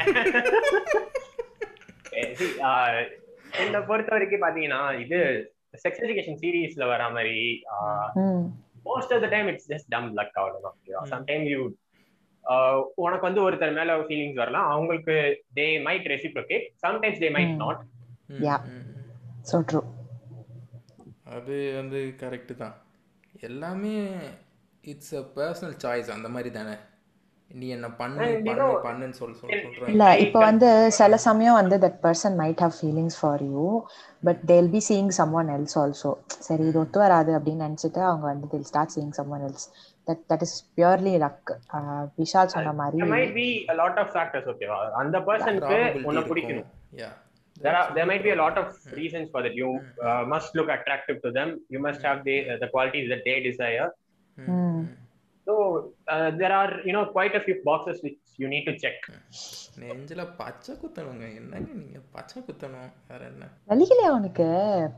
[3.59, 5.51] என்னை பொறுத்த வரைக்கும் பாத்தீங்கன்னா இது
[5.89, 7.63] செக்ஸ் எஜுகேஷன் சீரீஸ்ல வர மாதிரி
[8.13, 8.45] ம்.
[8.85, 10.77] Most of the time it's just dumb luck அவ்வளவுதான்.
[10.85, 11.71] சம்டைம் யூ
[13.05, 14.67] உனக்கு வந்து ஒருத்தர் மேல ஃபீலிங்ஸ் வரலாம்.
[14.73, 15.15] அவங்களுக்கு
[15.59, 17.55] they might reciprocate sometimes they might.
[17.63, 17.83] Not
[18.45, 18.61] Yeah.
[19.49, 19.85] so true.
[21.35, 22.75] அது வந்து கரெக்டு தான்.
[23.47, 23.95] எல்லாமே
[24.83, 26.75] இட்ஸ் அ பர்சனல் சாய்ஸ் அந்த மாதிரி தானே?
[27.49, 32.35] நீ என்ன பண்ணு பண்ணு பண்ணுன்னு சொல்லி சொல்கிறேன் இல்ல இப்போ வந்து சில சமயம் வந்து that person
[32.41, 33.65] might have feelings for you
[34.27, 36.11] but they'll be seeing someone else also
[36.47, 39.67] சரி இது ஒத்து வராது அப்படின்னு நினைச்சிட்டு அவங்க வந்து they'll start seeing someone else
[40.07, 41.51] that that is purely luck
[42.21, 46.69] Vishal சொன்ன there மாதிரி might be a lot of factors ஓகேவா அந்த பர்சனுக்கு உன்னை பிடிக்கணும்
[47.01, 47.09] யா
[47.55, 48.67] there are there might be a lot of
[48.99, 49.69] reasons for that you
[50.07, 53.37] uh, must look attractive to them you must have the uh, the qualities that they
[53.47, 53.87] desire
[54.37, 54.83] ம்.
[55.47, 55.53] so
[56.13, 58.97] uh, there are you know quite a few boxes which you need to check
[59.81, 64.47] நெஞ்சில் பச்சை குத்தணுங்க என்னங்க நீங்கள் பச்சை குத்தணும் வேற என்ன வலிக்கலையா உனக்கு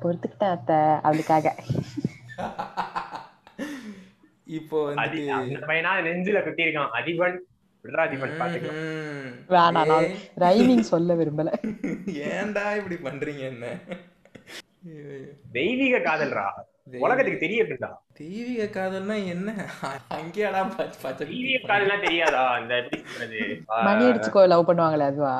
[0.01, 1.53] பொறுத்துக்கிட்டேன் அத்தை அவளுக்காக
[4.49, 5.91] இப்போ அந்த பையனா?
[6.05, 7.37] நெஞ்சில குத்தி இருக்கான் அதிபன்
[7.85, 8.33] விடுறா அதிபன்.
[9.49, 10.07] வேணாம் நான்
[10.37, 11.49] ரைமிங் சொல்ல விரும்பல.
[12.29, 13.65] ஏன்டா இப்படி பண்றீங்க என்ன.
[15.53, 16.47] தெய்வீக காதல்ரா?
[16.99, 19.49] உலகத்துக்கு தெரியட்டும்டா தெய்வீக காதல்னா என்ன?
[20.17, 20.61] அங்கேயாடா
[21.23, 22.43] தெய்வீக காதல்னா தெரியாதா?
[22.57, 23.41] அந்த எப்படி சொல்றது?
[23.87, 25.35] மணி அடிச்சுக்கோ லவ் பண்ணுவாங்களே அதுவா?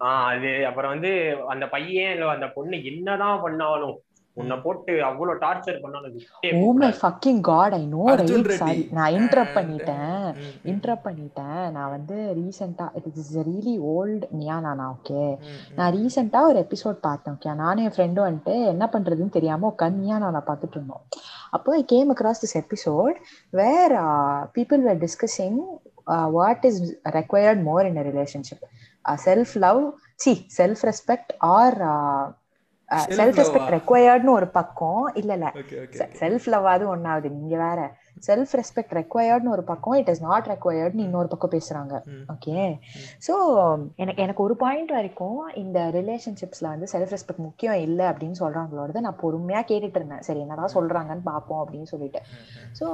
[0.00, 1.10] ஆஹ் அது அப்புறம் வந்து
[1.48, 3.96] அந்த பையன் இல்ல அந்த பொண்ணு என்னதான் பண்ணாலும்
[4.36, 6.88] உன்னை போட்டு அவ்வளவு டார்ச்சர் விட்டே ஓ my.
[6.98, 8.50] Fucking god I know right.
[8.58, 10.24] Sorry நான் இன்டரப்ட் பண்ணிட்டேன்.
[10.70, 11.62] இன்டரப்ட் பண்ணிட்டேன்.
[11.72, 15.74] நான் வந்து ரீசெண்டா இட் இஸ் ரியலி ஓல்ட் நியானானா ஓகே ம், ம்.
[15.78, 20.42] நான் ரீசெண்டா ஒரு எபிசோட் பார்த்தேன் ஓகே நானும் என் ஃப்ரெண்டும் வந்துட்டு என்ன பண்றதுன்னு தெரியாம உட்காந்து நியானானா
[20.46, 21.04] பார்த்துட்டு இருந்தோம்.
[21.52, 23.16] அப்போ I came across this episode
[23.52, 23.94] where
[24.56, 25.60] people were discussing
[26.34, 26.80] what is
[27.16, 28.64] required more in a relationship
[29.24, 29.80] self love
[30.18, 31.76] see self respect or
[32.88, 33.38] self?
[33.40, 35.04] Respect ரெக்வயர்ட்னு ஒரு பக்கம்.
[35.20, 35.48] இல்ல இல்ல.
[36.20, 37.80] செல்ஃப் லவ்வாது ஒன்னாவது நீங்க வேற.
[38.26, 39.96] செல்ஃப் ரெஸ்பெக்ட் ரெக்வயர்ட்னு ஒரு பக்கம்.
[40.00, 41.94] இட் இஸ் நாட் ரெக்வயர்ட்னு இன்னொரு பக்கம் பேசுறாங்க.
[42.34, 42.54] ஓகே
[43.26, 43.34] ஸோ
[43.96, 49.20] எனக்கு எனக்கு ஒரு பாயிண்ட் வரைக்கும் இந்த ரிலேஷன்ஷிப்ஸ்ல வந்து செல்ஃப் ரெஸ்பெக்ட் முக்கியம் இல்லை அப்படின்னு சொல்றாங்களோட நான்
[49.24, 50.24] பொறுமையா கேட்டுட்டு இருந்தேன்.
[50.28, 52.22] சரி என்னடா சொல்றாங்கன்னு பார்ப்போம் அப்படின்னு சொல்லிட்டு.
[52.80, 52.86] So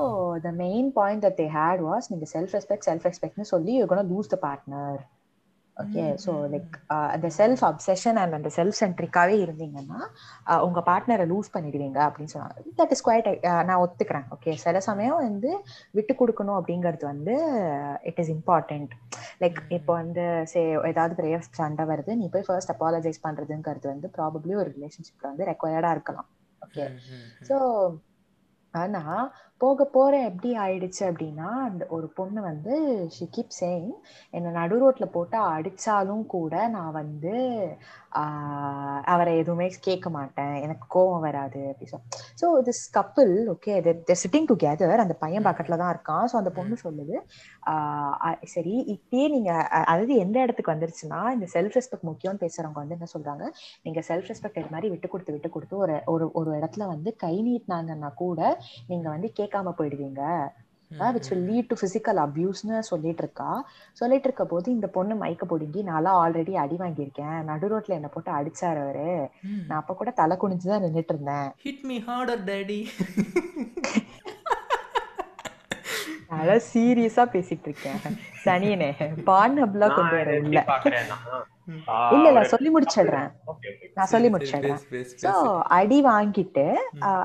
[0.46, 4.06] the main point that they had was நீங்க செல்ஃப் ரெஸ்பெக்ட் செல்ஃப் ரெஸ்பெக்ட்னு சொல்லி you gonna
[4.12, 5.00] lose the partner
[5.76, 6.74] okay so like
[7.14, 10.00] அந்த செல்ஃப் அப்செஷன் அண்ட் அந்த செல்ஃப் சென்ட்ரிக்காவே இருந்தீங்கன்னா
[10.50, 12.74] uh, உங்க பார்ட்னரை லூஸ் பண்ணிடுவீங்க அப்படின்னு சொன்னாங்க.
[12.80, 13.28] தட் இஸ் குவைட்
[13.68, 14.26] நான் ஒத்துக்கிறேன்.
[14.36, 15.50] ஓகே சில சமயம் வந்து
[15.98, 17.36] விட்டு கொடுக்கணும் அப்படிங்கிறது வந்து
[18.10, 18.92] இட் இஸ் இம்பார்ட்டன்ட்
[19.44, 24.54] லைக் இப்போ வந்து சே ஏதாவது பெரிய சண்டை வருது நீ போய் ஃபர்ஸ்ட் அப்பாலஜைஸ் பண்றதுங்கிறது வந்து ப்ராபப்ளி
[24.62, 26.30] ஒரு ரிலேஷன்ஷிப்ல வந்து ரெக்வயர்டா இருக்கலாம்.
[26.62, 26.86] ஓகே
[27.50, 27.56] ஸோ
[28.74, 29.00] ஆனா
[29.62, 32.74] போக போற எப்படி ஆயிடுச்சு அப்படின்னா அந்த ஒரு பொண்ணு வந்து
[33.16, 33.92] ஷி கீப் சேயிங்
[34.34, 37.34] என்னை நடு ரோட்ல போட்டு அடிச்சாலும் கூட நான் வந்து
[39.12, 40.54] அவரை எதுவுமே கேட்க மாட்டேன்.
[40.64, 41.60] எனக்கு கோவம் வராது.
[41.70, 42.02] அப்படி சொல்
[42.40, 43.74] so this couple okay
[44.22, 46.26] sitting together அந்த பையன் பக்கத்துல தான் இருக்கான்.
[46.32, 47.16] ஸோ அந்த பொண்ணு சொல்லுது
[48.54, 49.50] சரி இப்பயே நீங்க
[49.82, 53.44] அதாவது எந்த இடத்துக்கு வந்துருச்சுன்னா இந்த செல்ஃப் ரெஸ்பெக்ட் முக்கியம்னு பேசுறவங்க வந்து என்ன சொல்றாங்க
[53.82, 57.34] நீங்க செல்ஃப் ரெஸ்பெக்ட் இது மாதிரி விட்டு கொடுத்து விட்டு கொடுத்து ஒரு ஒரு ஒரு இடத்துல வந்து கை
[57.48, 58.40] நீட்டினாங்கன்னா கூட
[58.88, 60.22] நீங்க வந்து கேட்காம போயிடுவீங்க.
[61.14, 63.50] Which will lead to physical அபியூஸ்னு சொல்லிட்டு இருக்கா
[64.00, 67.38] சொல்லிட்டு இருக்க போது இந்த பொண்ணு மயக்க பொடுங்கி நான்லாம் ஆல்ரெடி அடி வாங்கியிருக்கேன்.
[67.50, 69.08] நடு ரோட்ல என்ன போட்டு அடிச்சாரு அவரு.
[69.68, 71.48] நான் அப்ப கூட தலை குனிஞ்சு தான் நின்னுட்டு இருந்தேன்.
[71.64, 72.80] ஹிட் மீ ஹார்டர் டேடி
[76.32, 77.98] அதான் சீரியஸா பேசிட்டு இருக்கேன்.
[78.44, 78.88] சனியனே
[79.28, 80.60] பான் ஹப்லாம் கொண்டு வர இல்ல.
[82.14, 83.28] இல்ல இல்ல சொல்லி முடிச்சிடுறேன்.
[83.96, 84.80] நான் சொல்லி முடிச்சிடுறேன்.
[84.92, 85.26] பேசு.
[85.76, 86.64] அடி வாங்கிட்டு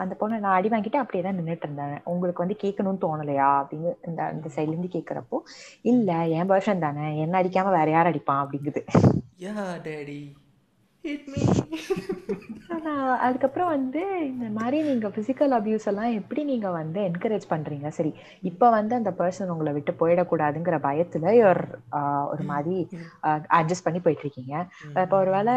[0.01, 1.95] அந்த பொண்ணு நான் அடி வாங்கிட்டு அப்படியே தான் நின்றுட்டு இருந்தேன்.
[2.13, 3.49] உங்களுக்கு வந்து கேட்கணும்னு தோணலையா?
[3.61, 5.39] அப்படின்னு இந்த இந்த சைட்ல இருந்து கேட்கறப்போ
[5.93, 7.07] இல்ல என் பர்சன் தானே.
[7.25, 8.83] என்ன அடிக்காம வேற யார் அடிப்பான் அப்படிங்குது.
[13.25, 17.87] அதுக்கப்புறம் வந்து இந்த மாதிரி நீங்க பிசிக்கல் அபியூஸ் எல்லாம் எப்படி நீங்க வந்து என்கரேஜ் பண்றீங்க?
[17.97, 21.61] சரி இப்ப வந்து அந்த பர்சன் உங்களை விட்டு போயிடக்கூடாதுங்கிற பயத்துல யுவர்
[22.31, 22.75] ஒரு மாதிரி
[23.57, 24.53] அட்ஜஸ்ட் பண்ணி போயிட்டு இருக்கீங்க
[25.03, 25.55] இப்போ ஒருவேளை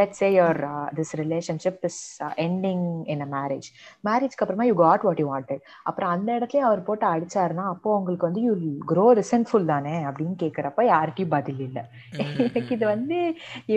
[0.00, 0.60] let say your
[0.98, 2.00] this relationship is
[2.46, 2.84] ending
[3.14, 3.68] in a marriage
[4.04, 8.28] மேரேஜ்க்கு அப்புறமா you got what you wanted அப்புறம் அந்த இடத்துலயும் அவர் போட்டு அடிச்சாருன்னா அப்போ உங்களுக்கு
[8.28, 8.54] வந்து யூ
[8.92, 11.84] க்ரோ ரிசன்ட்ஃபுல் தானே அப்படின்னு கேக்குறப்ப யார்கிட்டயும் பதில் இல்லை.
[12.18, 13.18] எனக்கு இது வந்து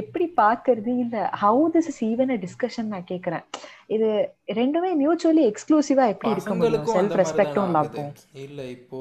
[0.01, 0.91] எப்படி பாக்குறது?
[1.11, 3.43] இல்ல how this is even a discussion நான் கேக்குறேன்.
[3.95, 4.09] இது
[4.59, 6.83] ரெண்டுமே மியூச்சுவலி எக்ஸ்க்ளூசிவா எப்படி இருக்க முடியும்?
[6.83, 8.03] அந்த செல்ஃப் ரெஸ்பெக்டும் ஆகுது.
[8.45, 8.99] இல்ல இப்போ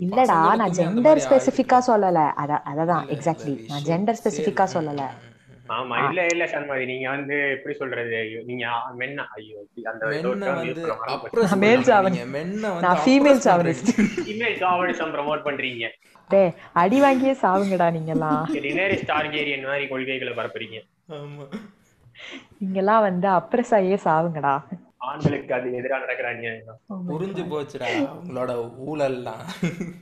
[0.00, 1.78] இல்லடா நான் அந்த ஜெண்டர் ஸ்பெசிஃபிக்கா.
[1.90, 2.20] சொல்லல.
[2.42, 5.04] அத அததான் எக்ஸாக்ட்லி நான் ஜெண்டர் ஸ்பெசிஃபிக்கா சொல்லல.
[5.74, 8.16] ஆமா இல்ல இல்ல சண்மதி நீங்க வந்து எப்படி சொல்றது?
[8.22, 8.64] ஐயோ, நீங்க
[9.02, 9.58] மென்ன ஐயோ
[9.92, 10.82] அந்த மறந்து
[11.14, 13.44] oppress நான் பண்றீங்க.
[13.46, 13.86] chauvinist.
[14.26, 15.86] ஃபீமேல் சாவடிசம் ப்ரமோட் பண்றீங்க.
[16.30, 16.52] டேய்
[16.82, 18.42] அடி வாங்கியே சாவுங்கடா நீங்கெல்லாம்.
[18.66, 20.78] டினரிஸ் டார்கேரியன் மாதிரி கொள்கைகளை பரப்புறீங்க.
[21.08, 21.46] ஆமா.
[22.58, 24.52] நீங்கெல்லாம் வந்து அப்ரஸ் ஆகியே சாவுங்கடா.
[25.06, 26.74] ஆண்களுக்கு அது எதிராக நடக்கிறாங்க
[27.08, 28.52] புரிஞ்சு போச்சுடா உங்களோட
[28.84, 29.42] ஊழல்லாம்.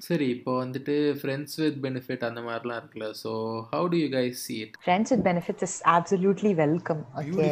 [0.07, 3.31] சரி இப்போ வந்துட்டு ஃப்ரெண்ட்ஸ் வித் பெனிஃபிட் அந்த மாதிரிலாம் இருக்குல்ல so
[3.73, 4.75] how do you guys see it?
[4.85, 7.49] Friends with benefits is absolutely welcome okay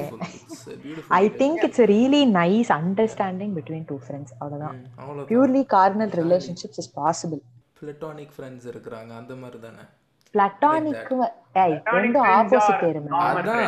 [1.21, 4.79] I think it's really nice understanding between two friends அவ்வளவுதான்.
[5.03, 7.43] அவ்வளோ purely carnal relationships is possible
[7.81, 9.87] platonic friends இருக்கிறாங்க அந்த மாதிரி தானே?
[10.35, 11.13] Platonic
[11.57, 13.65] ஏய் ரெண்டும் opposite இருமே அதான்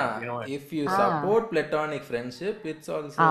[0.56, 3.26] if you support platonic friendship it's also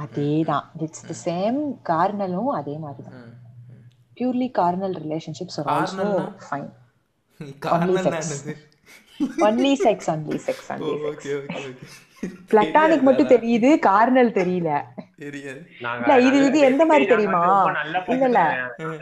[0.00, 3.22] அதேதான் இட்ஸ் தி சேம் கார்னலும் அதே மாதிரி தான்.
[4.16, 6.06] Purely carnal relationships are also?
[6.44, 6.68] Fine.
[8.12, 8.54] என்னது?
[9.46, 11.86] Only sex only sex only okay okay okay
[12.50, 14.70] platonic மட்டும் தெரியுது கார்னல் தெரியல.
[15.20, 15.60] தெரியாது
[16.00, 17.40] இல்ல இது இது எந்த மாதிரி தெரியுமா
[18.08, 18.40] இல்ல இல்ல.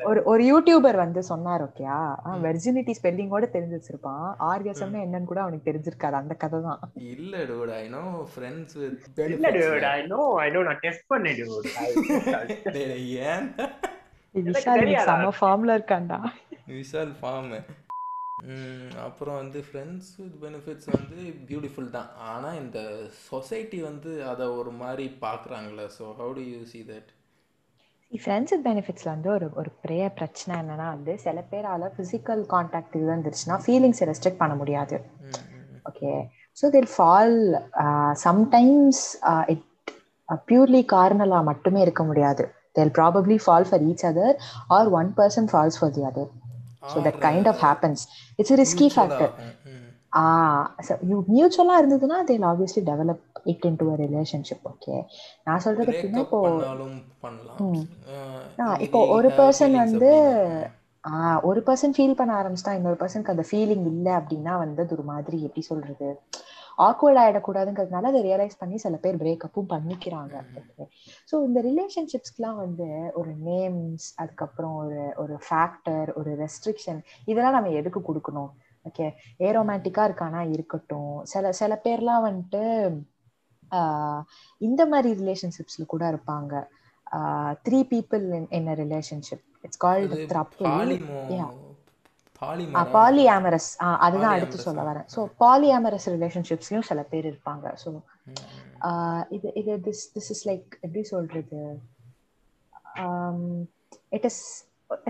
[0.04, 1.96] ஒரு ஒரு யூடியூபர் வந்து சொன்னார் ஓகேயா
[2.44, 6.82] வெர்ஜினிட்டி ஸ்பெல்லிங்கோட தெரிஞ்சு வச்சிருப்பான் ஆர்கசம்னா என்னன்னு கூட அவனுக்கு தெரிஞ்சிருக்காது அந்த கதை தான்.
[7.12, 11.38] இல்ல dude I know friends with இல்ல dude, I know, I know, நான் டெஸ்ட் பண்ணேன்
[11.40, 11.68] dude.
[13.26, 13.48] ஏன்?
[14.34, 14.86] விஷால்?
[15.08, 16.20] செம ஃபார்ம்ல இருக்கான்டா.
[16.72, 17.50] விஷால் ஃபார்ம்
[19.06, 21.18] அப்புறம் வந்து ஃப்ரெண்ட்ஸ் வித் பெனிஃபிட்ஸ் வந்து
[21.50, 22.08] பியூட்டிஃபுல் தான்.
[22.32, 22.78] ஆனா இந்த
[23.28, 27.10] சொசைட்டி வந்து அதை ஒரு மாதிரி பார்க்குறாங்களே so how do you see that
[28.12, 33.08] friends with பெனிஃபிட்ஸ்ல வந்து ஒரு ஒரு பெரிய பிரச்சனை என்னன்னா வந்து சில பேரால பிசிக்கல் கான்டாக்ட் இது
[33.14, 34.98] வந்துருச்சுன்னா ஃபீலிங்ஸை ரெஸ்ட்ரிக்ட் பண்ண முடியாது.
[35.90, 36.12] Okay
[36.58, 37.36] so they'll fall
[38.26, 39.02] sometimes
[39.54, 39.66] it
[40.50, 42.44] purely கார்னலா மட்டுமே இருக்க முடியாது.
[42.78, 44.36] They'll probably fall for each other
[44.76, 46.30] or one person falls for the other
[46.84, 48.02] so that kind of happens
[48.38, 49.32] it's risky factor
[51.30, 54.96] மியூச்சுவலா இருந்ததுன்னா they'll obviously develop it into a relationship okay
[55.46, 56.40] நான் சொல்றது எப்படின்னா இப்போ
[58.86, 60.10] இப்போ ஒரு பர்சன் வந்து
[61.42, 65.38] ஒரு பர்சன் ஃபீல் பண்ண ஆரம்பிச்சிட்டா இன்னொரு பர்சனுக்கு அந்த ஃபீலிங் இல்லை அப்படின்னா வந்து அது ஒரு மாதிரி
[65.48, 66.08] எப்படி சொல்றது?
[66.78, 70.34] ஆக்வர்ட் ஆயிடக்கூடாதுங்கிறதுனால அதை ரியலைஸ் பண்ணி சில பேர் பிரேக்கப்பும் பண்ணிக்கிறாங்க.
[71.30, 72.88] ஸோ இந்த ரிலேஷன்ஷிப்ஸ்க்குலாம் வந்து
[73.20, 78.52] ஒரு நேம்ஸ் அதுக்கப்புறம் ஒரு ஒரு ஃபேக்டர் ஒரு ரெஸ்ட்ரிக்ஷன் இதெல்லாம் நம்ம எதுக்கு கொடுக்கணும்?
[78.84, 79.06] ஓகே
[79.40, 80.40] ஏரோமேட்டிக்கா இருக்கானா?
[80.56, 81.12] இருக்கட்டும்.
[81.32, 82.62] சில சில பேர்லாம் வந்துட்டு
[84.60, 86.52] இந்த மாதிரி ரிலேஷன்ஷிப்ஸ்ல கூட இருப்பாங்க.
[87.66, 90.26] Three people in a relationship it's called அது
[92.96, 93.70] பாலியாமரஸ்
[94.06, 94.82] அதுதான் அடுத்து சொல்ல.
[94.90, 95.06] வரேன்.
[95.14, 97.66] ஸோ பாலியாமரஸ் ரிலேஷன்ஷிப்ஸ்லயும் சில பேர் இருப்பாங்க.
[97.82, 97.88] ஸோ
[99.36, 101.62] இது இது திஸ் திஸ் இஸ் லைக் எப்படி சொல்றது?
[104.18, 104.42] இட் இஸ்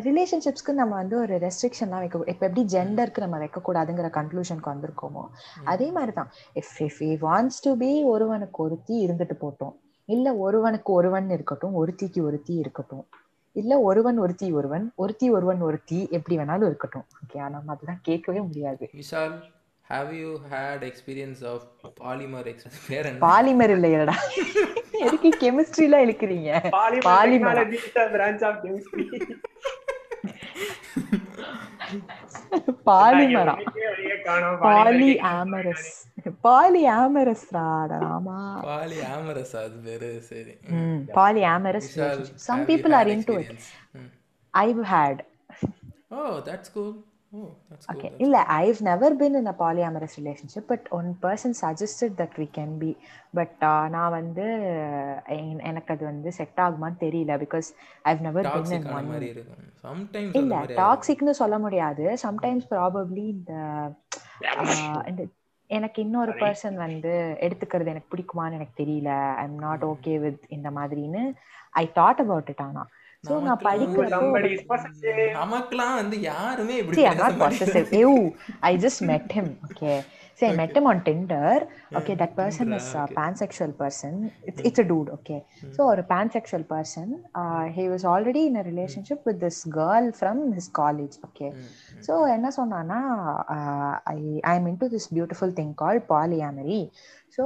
[0.09, 5.25] ரிலேஷன்ஷிப்ஸ்க்கு நம்ம வந்து ஒரு ரெஸ்ட்ரிக்ஷன்லாம் வைக்க இப்போ எப்படி ஜெண்டருக்கு நம்ம வைக்கக்கூடாதுங்கிற கன்க்ளூஷனுக்கு வந்திருக்கோமோ
[5.73, 9.75] அதே மாதிரி தான் if if he wants to be ஒருவனுக்கு ஒருத்தி இருந்துட்டு போட்டோம்
[10.09, 13.05] இல்ல ஒருவனுக்கு ஒருவன் இருக்கட்டும் ஒருத்திக்கு ஒருத்தி இருக்கட்டும்.
[13.61, 17.05] இல்ல ஒருவன் ஒருத்தி ஒருவன் ஒருத்தி ஒருவன் ஒருத்தி எப்படி வேணாலும் இருக்கட்டும்.
[17.21, 18.91] ஓகே நம்ம அதெல்லாம் கேட்கவே முடியாது.
[19.01, 19.37] Vishal
[19.91, 21.65] have you had experience of
[22.03, 23.23] polymer ex பேர் என்ன?
[23.27, 24.17] பாலிமர் இல்லையடா.
[25.05, 26.51] எதுக்கு கெமிஸ்ட்ரில இழுக்கிறீங்க?
[26.77, 27.53] Polymer Polymer.
[27.55, 29.07] technology is a branch of chemistry.
[32.89, 35.89] பாலிமரா உனக்கே வழியே காணோம், பாலி polymer ஆமரஸ்
[36.47, 37.47] பாலி ஆமரஸ்
[38.11, 40.55] ஆமா பாலி ஆமரஸ் அது பேரு சரி
[41.55, 43.69] polyamorous Vishal some have you people had are into it experience?
[43.95, 44.11] ம்.
[44.55, 45.23] I've had
[46.17, 46.91] Oh, that's cool.
[47.35, 47.79] Oh, cool.
[47.93, 48.09] Okay.
[48.09, 52.47] that's இல்ல I've never been in a polyamorous relationship, but one person suggested that we
[52.59, 52.91] can be.
[53.35, 54.45] But uh, நான் வந்து
[55.37, 57.69] என்- எனக்கு அது வந்து set ஆகுமான்னு தெரியல because
[58.05, 59.63] I've never been in one மாதிரி இருக்கும்.
[59.85, 62.17] சம்டைம்ஸ் இல்ல டாக்ஸிக்னு சொல்ல முடியாது.
[62.23, 63.53] சம்டைம்ஸ் ப்ராபப்ளி இந்த
[64.59, 65.23] ஆஹ், இந்த
[65.71, 69.11] எனக்கு இன்னொரு பர்சன் வந்து எடுத்துக்கிறது எனக்கு பிடிக்குமான்னு எனக்கு தெரியல.
[69.35, 71.23] I am not okay with இந்த மாதிரின்னு
[71.71, 72.83] ஐ தாட் அபவுட் இட் ஆனா.
[75.33, 77.49] நமக்கெல்லாம் வந்து யாருமே இப்படி See, I'm பேச not மாட்டாங்க.
[80.41, 80.53] Ew, I.
[80.53, 80.57] Okay.
[80.57, 81.69] See, met him on Tinder.
[81.95, 83.15] Okay, that person Tinder, is a okay.
[83.15, 84.33] pansexual person.
[84.43, 85.11] It's, it's a dude.
[85.11, 85.45] Okay.
[85.73, 87.25] So, a pansexual person.
[87.35, 91.17] Uh, he was already in a relationship with this girl from his college.
[91.25, 91.53] Okay.
[92.07, 92.99] So என்ன சொன்னான்னா
[94.05, 96.91] I I am into this beautiful thing call polyamory
[97.37, 97.45] so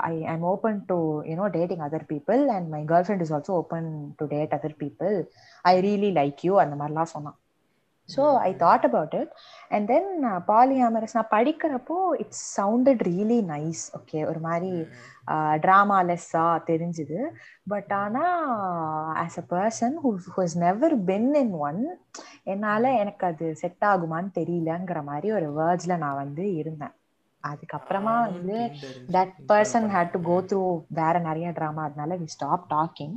[0.00, 4.26] I I'm open to you know dating other people and my girlfriend is also open to
[4.26, 5.28] date other people
[5.64, 7.38] I really like you அந்த மாதிரிலாம் சொன்னான்
[8.08, 9.32] so I thought about it
[9.74, 10.10] and then
[10.50, 14.72] polyamorous நான் படிக்கிறப்போ it's sounded really nice okay ஒரு மாதிரி
[15.64, 17.18] ட்ராமாலெஸ்ஸாக தெரிஞ்சுது.
[17.72, 18.36] But ஆனால்
[19.24, 21.82] as a person who who's never been in one
[22.52, 26.94] என்னால் எனக்கு அது செட் ஆகுமான்னு தெரியலங்கிற மாதிரி ஒரு வேர்ட்ஸில் நான் வந்து இருந்தேன்.
[27.44, 28.56] அதுக்கப்புறமா வந்து
[29.16, 29.86] that person.
[29.94, 30.62] Had to go through
[31.00, 33.14] வேற நிறைய ட்ராமா அதனால we stop talking.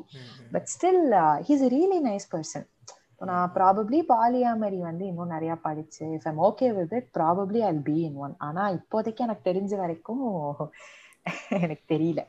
[0.53, 1.03] But still
[1.47, 2.67] he's really nice person
[3.21, 7.97] நான் ப்ராபப்ளி பாலியாமரி வந்து இன்னும் நிறைய படிச்சு if I'm okay with it probably I'll be
[8.07, 10.23] in one ஆனா இப்போதைக்கு எனக்கு தெரிஞ்ச வரைக்கும்
[11.63, 12.21] எனக்கு தெரியல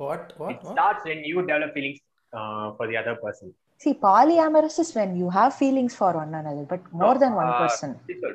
[0.00, 0.24] What?
[0.36, 0.50] What?
[0.50, 0.72] It What?
[0.72, 2.00] starts when you develop feelings
[2.32, 3.48] uh, for the other person.
[3.80, 7.60] see polyamorous is when you have feelings for one another but more than one Uh,
[7.62, 7.90] person?
[8.10, 8.32] Uh,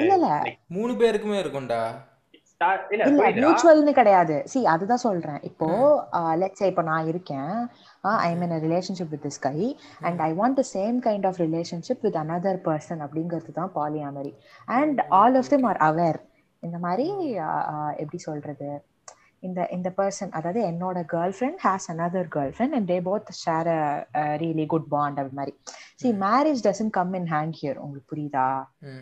[0.00, 1.80] இல்ல இல்ல like, மூணு பேருக்குமே இருக்கும்டா
[2.94, 3.04] இல்ல?
[3.38, 5.68] மியூச்சுவல்னு கிடையாது C அதுதான் சொல்றேன் இப்போ
[6.42, 7.52] லெட்ஸ் இப்போ நான் இருக்கேன்
[8.04, 9.56] I mean relationship with this guy
[10.00, 14.32] and I want the same kind of relationship with another person அப்படிங்கிறது தான் polyamory
[14.68, 16.20] and all of them are aware
[16.62, 17.06] இந்த மாதிரி
[17.96, 18.68] எப்படி சொல்றது?
[19.42, 20.98] இந்த இந்த பர்சன் அதாவது என்னோட
[21.36, 23.80] girlfriend has another girlfriend and they both share a
[24.36, 25.52] really good bond அப்படி மாதிரி.
[25.98, 28.46] See marriage doesn't come in hand here உங்களுக்கு புரியுதா?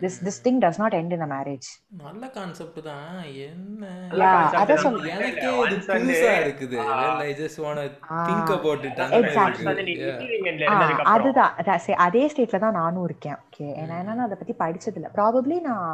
[0.01, 3.15] This this thing does not end in a marriage நல்ல கான்செப்ட் தான்.
[3.45, 3.83] என்ன.
[4.11, 6.77] இல்ல, இல்ல, எனக்கே இது புதுசா இருக்குது.
[6.79, 8.99] ஆ, well i just want to ah, think about it.
[8.99, 9.65] அந்த once மாதிரி exactly.
[9.65, 10.21] வந்து நீ இருக்குது Yeah.
[10.21, 12.01] receiving endல ஆ, இருந்ததுக்கு அப்புறம், அதுதான்.
[12.07, 13.39] அதே ஸ்டேட்ல தான் நானும் இருக்கேன்.
[13.45, 15.89] ஓகே ஏன்னா என்னன்னா அதை பத்தி படிச்சது இல்ல ப்ராபப்ளி நான்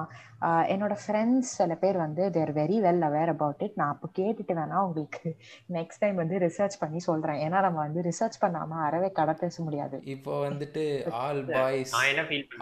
[0.73, 4.77] என்னோட ஃப்ரெண்ட்ஸ் சில பேர் வந்து they're very well aware about it நான் அப்போ கேட்டுட்டு வேணா
[4.85, 5.29] உங்களுக்கு
[5.73, 7.39] நெக்ஸ்ட் டைம் வந்து ரிசர்ச் பண்ணி சொல்றேன்.
[7.45, 9.99] ஏன்னா நம்ம வந்து ரிசர்ச் பண்ணாம அறவே கடை பேச முடியாது.
[10.05, 10.83] இப்போ வந்துட்டு
[11.19, 11.91] ஆல் பாய்ஸ்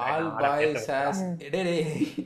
[0.08, 0.88] ஆல் பாய்ஸ்.
[0.92, 1.22] ஹேஸ்
[1.56, 1.64] டே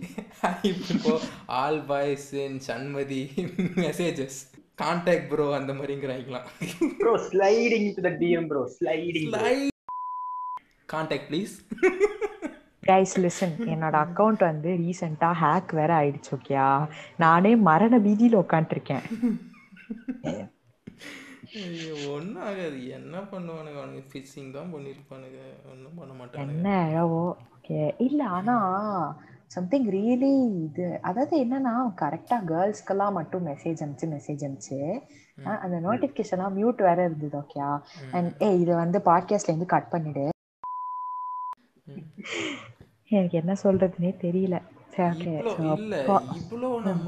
[0.71, 1.13] இப்போ
[1.57, 3.21] all boys in Shanmathi
[3.77, 4.39] messages
[4.81, 5.73] contact bro அந்த
[6.99, 9.51] Bro, sliding to the DM, bro, sliding, bro.
[10.89, 11.53] Contact please
[12.83, 16.65] guys listen என்னோட அக்கவுண்ட் வந்து ரீசெண்டா ஹேக் வேற ஆயிடுச்சு ஓகேயா
[17.19, 19.05] நானே மரண பீதியில உட்காந்துருக்கேன்
[22.15, 22.77] ஒன்றும் ஆகாது.
[22.97, 23.79] என்ன பண்ணுவானுங்க?
[23.79, 25.39] அவனுங்க ஃபிஷிங் தான் பண்ணியிருப்பானுங்க
[25.71, 26.53] ஒன்றும் பண்ண மாட்டானுங்க.
[26.55, 27.23] என்ன அழவோ
[27.55, 27.79] ஓகே.
[27.97, 28.55] இல்ல ஆனா
[29.55, 30.31] சம்திங் ரியலி
[30.65, 30.87] இது.
[31.01, 34.79] அதாவது என்னன்னா கரெக்டா கேர்ள்ஸ்க்கெல்லாம் மட்டும் மெசேஜ் அனுப்பிச்சு மெசேஜ் அனுப்பிச்சு
[35.63, 37.59] அந்த நோட்டிபிகேஷன்லாம் மியூட் வேற இருந்தது ஓகே
[38.17, 40.25] அண்ட் ஏ இதை வந்து பாட்காஸ்ட்ல இருந்து கட் பண்ணிடு.
[43.07, 44.57] எனக்கு என்ன சொல்றதுனே தெரியல.
[45.75, 45.99] இல்லை
[46.39, 47.07] இவ்வளோ நம்ம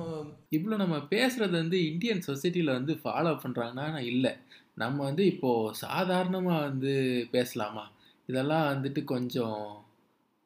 [0.51, 4.33] இவ்வளோ நம்ம பேசுறது வந்து இந்தியன் சொசைட்டியில் வந்து ஃபாலோ பண்ணுறாங்கன்னா இல்லை
[4.77, 6.93] நம்ம வந்து இப்போது சாதாரணமாக வந்து
[7.33, 7.85] பேசலாமா
[8.29, 9.61] இதெல்லாம் வந்துட்டு கொஞ்சம்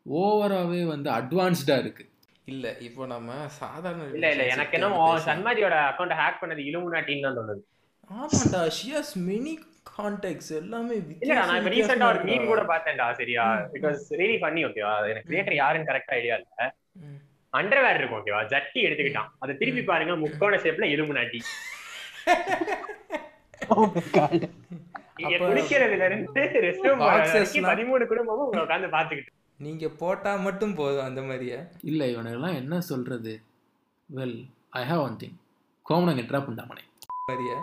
[0.06, 2.12] ஓவராகவே வந்து அட்வான்ஸ்டாக இருக்குது
[2.47, 5.26] இல்லை இப்போ நம்ம சாதாரண இல்ல இல்ல எனக்கு பேசலாம்.
[5.26, 7.63] சன்மாதியோட அக்கௌண்ட் ஹேக் பண்ணது இலுமினாட்டின்னு தான் தோணுது
[8.12, 9.54] ஆமாண்டா ஷி ஹஸ் மெனி
[9.91, 12.62] கான்டெக்ட் எல்லாமே இல்லடா நான் இப்ப ரீசெண்டா ஒரு மீம் கூட.
[12.71, 13.45] பார்த்தேன்டா சரியா.
[13.73, 16.67] பிகாஸ் ரியலி பண்ணி ஓகேவா எனக்கு கிரியேட்டர் யாருன்னு கரெக்டா ஐடியா இல்ல
[17.02, 17.17] ம்.
[17.54, 19.30] அண்டர்வேர் இருக்கும் ஓகேவா ஜட்டி எடுத்துக்கிட்டான்.
[19.44, 19.82] அதை திருப்பி.
[19.92, 21.42] பாருங்க முக்கோண ஷேப்ல எலும்பு நாட்டி.
[23.76, 23.86] Oh
[25.44, 27.02] குளிக்கிறதுல இருந்து ரெஸ்ட் ரூம்.
[27.72, 29.34] பதிமூணு குடும்பமும் உட்காந்து பாத்துக்கிட்டு
[29.66, 31.60] நீங்க போட்டா மட்டும் போதும் அந்த மாதிரியே?
[31.92, 33.34] இல்லை இவனுக்கெல்லாம் என்ன சொல்றது?
[34.10, 34.36] Well
[34.80, 35.38] I have one thing
[35.86, 36.84] கோமனங்க ட்ரா பண்ணாமனே
[37.30, 37.58] மாதிரியே?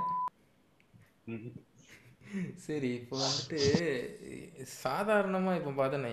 [2.67, 3.61] சரி இப்போ வந்துட்டு
[4.83, 6.13] சாதாரணமா இப்போ பார்த்தேனே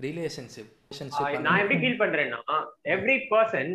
[0.00, 0.70] ரிலேஷன்ஷிப்
[1.46, 2.56] நான் எப்படி ஃபீல் பண்றேன்னா
[2.94, 3.70] every person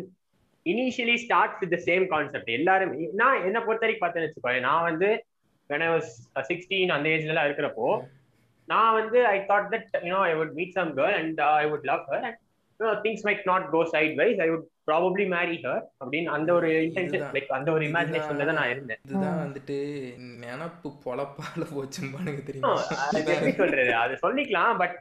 [0.66, 5.10] initially start with same concept எல்லாரும் நான் என்ன பொறுத்த வரைக்கும் பார்த்தேன்னு வச்சுக்கோ நான் வந்து
[5.70, 6.08] when I was
[6.50, 7.86] சிக்ஸ்டீன் அந்த ஏஜ்ல எல்லாம் இருக்கிறப்போ
[8.68, 12.02] நான் வந்து I thought that you know I would meet some girl and I would love
[12.10, 12.38] her and
[12.78, 13.84] things might not go
[14.16, 17.20] sideways I would probably marry her அப்படின்னு அந்த ஒரு இன்டென்ஷன்.
[17.32, 18.98] லைக் அந்த ஒரு இமேஜினேஷன்ல தான் நான் இருந்தேன்.
[19.04, 19.76] இதுதான் வந்துட்டு
[20.40, 22.80] நினப்பு பொழப்பால போச்சும்பானுங்க தெரியுமா?
[23.12, 23.94] எப்படி சொல்றது?
[23.94, 24.98] அது சொல்லிக்கலாம் but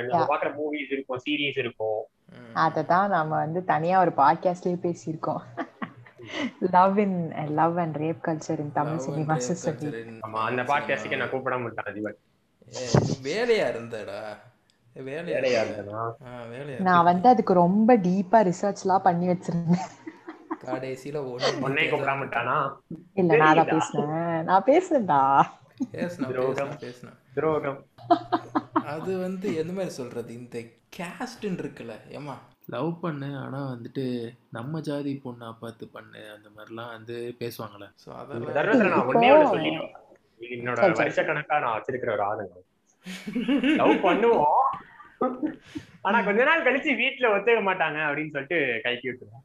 [0.07, 2.03] நம்ம பாக்குற மூவிஸ் இருக்கும் சீரீஸ் இருக்கும்.
[2.55, 5.40] அததான் நம்ம வந்து தனியா ஒரு பாட்காஸ்ட்லயே பேசியிருக்கோம்.
[6.61, 10.21] Love in love and rape culture in Tamil Love and cinema rape சொல்லி culture in
[10.21, 11.17] ஆமா அந்த Tamil பாட்காஸ்டுக்கு.
[11.17, 12.17] நான் கூப்பிட மாட்டேன் அதிபர்.
[13.23, 14.37] வேலையா இருந்தடா.
[14.95, 16.13] வேலையா வேலையா இருந்த.
[16.27, 16.81] இருந்தனா?
[16.81, 17.05] நான்.
[17.05, 19.89] வந்து அதுக்கு ரொம்ப டீப்பா ரிசர்ச் எல்லாம் பண்ணி வச்சிருந்தேன்.
[20.65, 22.77] கடைசியில ஒண்ணு கூப்பிட மாட்டானா
[23.15, 23.67] இல்ல நான் தான்?
[23.67, 24.45] பேசினேன்.
[24.45, 25.43] நான் பேசுனேன்டா.
[25.93, 26.71] பேசினா துரோகம்.
[26.71, 26.83] பேசினா.
[26.83, 27.87] பேசினா துரோகம்.
[28.73, 30.35] அது வந்து எந்த மாதிரி சொல்றது?
[30.35, 30.59] இந்த
[30.97, 32.33] கேஸ்ட்ன்னு இருக்குல்ல ஏமா
[32.69, 34.05] லவ் பண்ணு ஆனால் வந்துட்டு
[34.51, 38.57] நம்ம ஜாதி பொண்ணா பார்த்து பண்ணு அந்த மாதிரிலாம் வந்து பேசுவாங்களே ஸோ அதெல்லாம்
[40.51, 40.81] என்னோட.
[40.99, 42.67] வருஷ கணக்கா நான் வச்சிருக்கிற ஒரு ஆதங்கம்
[43.81, 44.67] லவ் பண்ணுவோம்.
[46.03, 49.45] ஆனா கொஞ்ச நாள் கழிச்சு வீட்டுல ஒத்துக்க மாட்டாங்க அப்படின்னு சொல்லிட்டு கைக்கி விட்டுருவோம்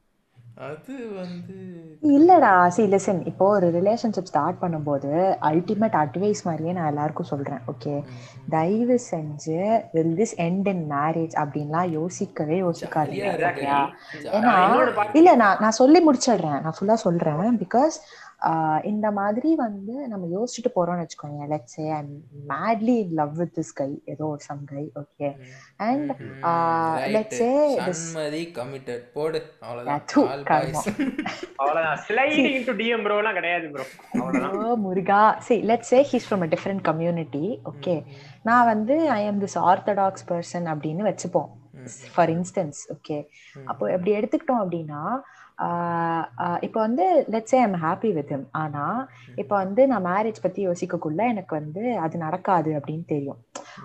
[0.56, 1.54] அது வந்து
[2.02, 2.66] இல்லடா.
[2.66, 5.10] சி லிசன் இப்போ ஒரு ரிலேஷன்ஷிப் ஸ்டார்ட் பண்ணும்போது
[5.48, 7.62] அல்டிமேட் அட்வைஸ் மாதிரியே நான் எல்லாருக்கும் சொல்றேன்.
[7.72, 7.94] ஓகே
[8.48, 9.58] தயவு செஞ்சு
[9.92, 13.80] will this end in marriage அப்படின்லாம் யோசிக்கவே யோசிக்காதீங்க.
[14.38, 14.54] ஏன்னா
[15.12, 16.60] இல்ல நான் நான் சொல்லி முடிச்சிடுறேன்.
[16.60, 17.58] நான் ஃபுல்லா சொல்றேன்.
[17.64, 17.96] பிகாஸ்
[18.84, 22.02] இந்த மாதிரி வந்து நம்ம யோசிச்சுட்டு போறோம்னு வச்சுக்கோங்க let's say I
[22.48, 25.36] madly in love with this guy ஏதோ some guy okay
[25.76, 26.10] and
[27.14, 29.42] let's say this- Sanmathi committed போடு.
[31.56, 31.98] அவ்வளவுதான்.
[32.08, 34.80] ஸ்லைடிங் இன்டு டிஎம் ப்ரோ எல்லாம் கிடையாது ப்ரோ அவ்வளவுதான்.
[34.80, 35.38] முருகா.
[35.48, 38.04] See let's say he's from a different community okay.
[38.42, 41.50] நான் வந்து I am this orthodox person அப்படின்னு வச்சுப்போம்.
[42.14, 43.26] For instance okay.
[43.64, 45.20] அப்போ எப்படி எடுத்துக்கிட்டோம் அப்படின்னா
[46.66, 48.42] இப்போ வந்து let's I am happy with him.
[48.62, 48.84] ஆனா
[49.42, 53.40] இப்போ வந்து நான் மேரேஜ் பத்தி யோசிக்கக்குள்ள எனக்கு வந்து அது நடக்காது அப்படின்னு தெரியும்.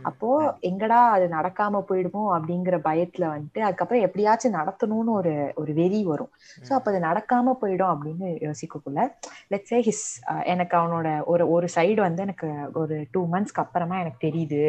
[0.10, 0.30] அப்போ
[0.70, 6.32] எங்கடா அது நடக்காம போயிடுமோ அப்படிங்கிற பயத்துல வந்துட்டு அதுக்கப்புறம் எப்படியாச்சும் நடத்தணும்னு ஒரு ஒரு வெறி வரும்.
[6.68, 9.00] ஸோ அப்போ அது நடக்காம போயிடும் அப்படின்னு யோசிக்கக்குள்ள
[9.54, 10.06] லெட்ஸ் சே ஹிஸ்
[10.54, 12.50] எனக்கு அவனோட ஒரு ஒரு சைடு வந்து எனக்கு
[12.84, 14.64] ஒரு டூ மந்த்ஸ்க்கு அப்புறமா எனக்கு தெரியுது.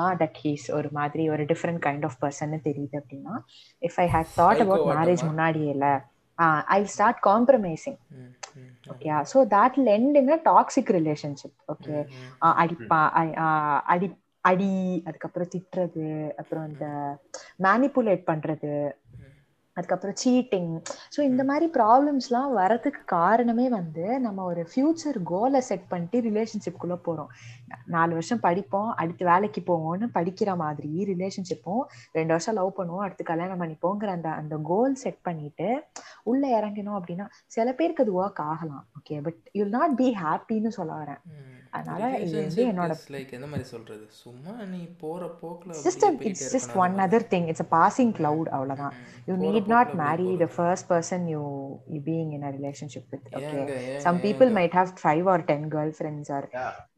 [0.00, 3.34] ஆ தட் ஹீஸ் ஒரு மாதிரி ஒரு டிஃப்ரெண்ட் கைண்ட் ஆஃப் பர்சன் தெரியுது அப்படின்னா
[3.82, 5.24] if I had thought about marriage?
[5.30, 5.88] முன்னாடியே இல்ல
[6.68, 11.96] I start compromising hmm, hmm, okay so that lend in a toxic relationship okay.
[12.54, 13.00] அடிப்பா
[13.86, 14.08] அடி
[14.44, 14.70] அடி
[15.06, 16.86] அதுக்கப்புறம் திட்டுறது அப்புறம் இந்த
[17.62, 18.72] மேனிப்புலேட் பண்றது
[19.76, 20.72] அதுக்கப்புறம் சீட்டிங்
[21.14, 27.30] ஸோ இந்த மாதிரி ப்ராப்ளம்ஸ்லாம் வரதுக்கு காரணமே வந்து நம்ம ஒரு ஃபியூச்சர் கோலை செட் பண்ணிட்டு ரிலேஷன்ஷிப்குள்ளே போகிறோம்
[27.94, 31.82] நாலு வருஷம் படிப்போம் அடுத்து வேலைக்கு போவோம்னு படிக்கிற மாதிரி ரிலேஷன்ஷிப்பும்
[32.18, 35.68] ரெண்டு வருஷம் லவ் பண்ணுவோம் அடுத்து கல்யாணம் பண்ணிப்போங்கிற அந்த அந்த கோல் செட் பண்ணிட்டு
[36.32, 40.92] உள்ள இறங்கணும் அப்படின்னா சில பேருக்கு அது ஒர்க் ஆகலாம் okay but you'll not be ஹாப்பின்னு சொல்ல
[41.02, 41.20] வரேன்.
[41.76, 44.04] அதனால இது வந்து என்னோட like எந்த மாதிரி சொல்றது?
[44.22, 46.82] சும்மா நீ போற போக்குல ஜஸ்ட் அப்படியே இட்ஸ் போயிட்டே ஜஸ்ட் இருக்கணும்.
[46.84, 48.96] One other thing it's a passing cloud அவ்வளவுதான்.
[49.28, 51.42] யூ நீட் நாட் போக்குல மேரி அப்படியே the first person you
[51.88, 54.56] you being in a relationship with okay ஏங்க, ஏங்க, சம் பீப்புள் ஏங்க.
[54.58, 56.48] Might have five or ten girlfriends or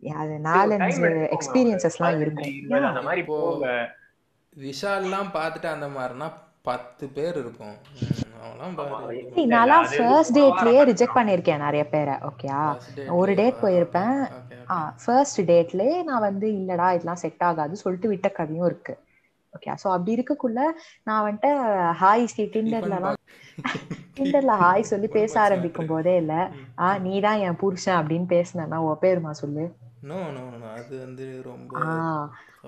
[0.02, 0.16] Yeah.
[0.20, 1.10] அது நாலஞ்சு.
[1.36, 3.68] எக்ஸ்பீரியன்சஸ்லாம் இருக்கும் அந்த மாதிரி போங்க
[4.56, 6.28] விஷால்லாம் பார்த்துட்டு அந்த மாதிரினா
[6.64, 7.76] பத்து பேர் இருக்கும்
[9.52, 13.32] நான்லாம் ஃபர்ஸ்ட் டேட்லயே ரிஜெக்ட் பண்ணியிருக்கேன் நிறைய பேரை ஓகேயா First date ஒரு?
[13.34, 14.94] டேட் போயிருப்பேன் Okay, okay.
[15.02, 18.94] ஃபர்ஸ்ட் டேட்லயே நான் வந்து இல்லடா இதெல்லாம் செட் ஆகாது சொல்லிட்டு விட்ட கதையும் இருக்கு
[19.54, 20.60] ஓகே ஸோ அப்படி இருக்கக்குள்ள
[21.06, 21.50] நான் வந்துட்டு
[22.00, 23.18] ஹாய் ஸ்ரீ டிண்டர்லலாம்
[24.16, 26.34] டிண்டர்ல ஹாய் சொல்லி பேச ஆரம்பிக்கும் போதே இல்ல.
[26.80, 29.64] ஆ நீ தான் என் புருஷன் அப்படின்னு பேசினேன்னா உன் பேருமா சொல்லு.
[30.04, 31.92] நோ நோ நோ அது வந்து ரொம்ப ஆ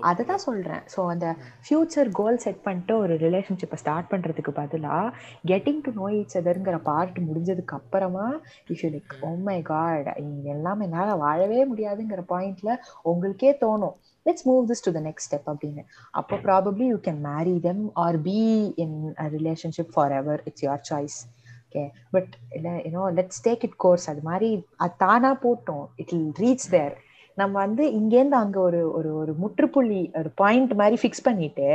[0.08, 1.26] அதை தான் சொல்கிறேன் ஸோ அந்த
[1.64, 5.12] ஃப்யூச்சர் கோல் செட் பண்ணிட்டு ஒரு ரிலேஷன்ஷிப்பை ஸ்டார்ட் பண்ணுறதுக்கு பதிலாக
[5.50, 8.26] கெட்டிங் டு நோ ஈச் அதர்ங்கிற பார்ட் முடிஞ்சதுக்கு அப்புறமா
[8.70, 10.08] if you like oh my God
[10.54, 12.70] எல்லாம் என்னால் வாழவே முடியாதுங்கிற பாயிண்ட்ல
[13.12, 13.96] உங்களுக்கே தோணும்.
[14.26, 15.82] Let's move this to the next step அப்படின்னு.
[16.14, 18.38] அப்போ probably you can marry them or be
[18.84, 21.18] in a relationship forever it's your choice
[21.66, 21.82] okay
[22.14, 24.50] but இல்லை you know let's take it course அது மாதிரி
[24.84, 25.84] அது தானா போட்டோம்.
[26.02, 26.94] இட் வில் ரீச் தேர்
[27.36, 31.68] நம்ம வந்து இங்கேருந்து அங்க ஒரு ஒரு ஒரு முற்றுப்புள்ளி ஒரு பாயிண்ட் மாதிரி ஃபிக்ஸ் பண்ணிட்டு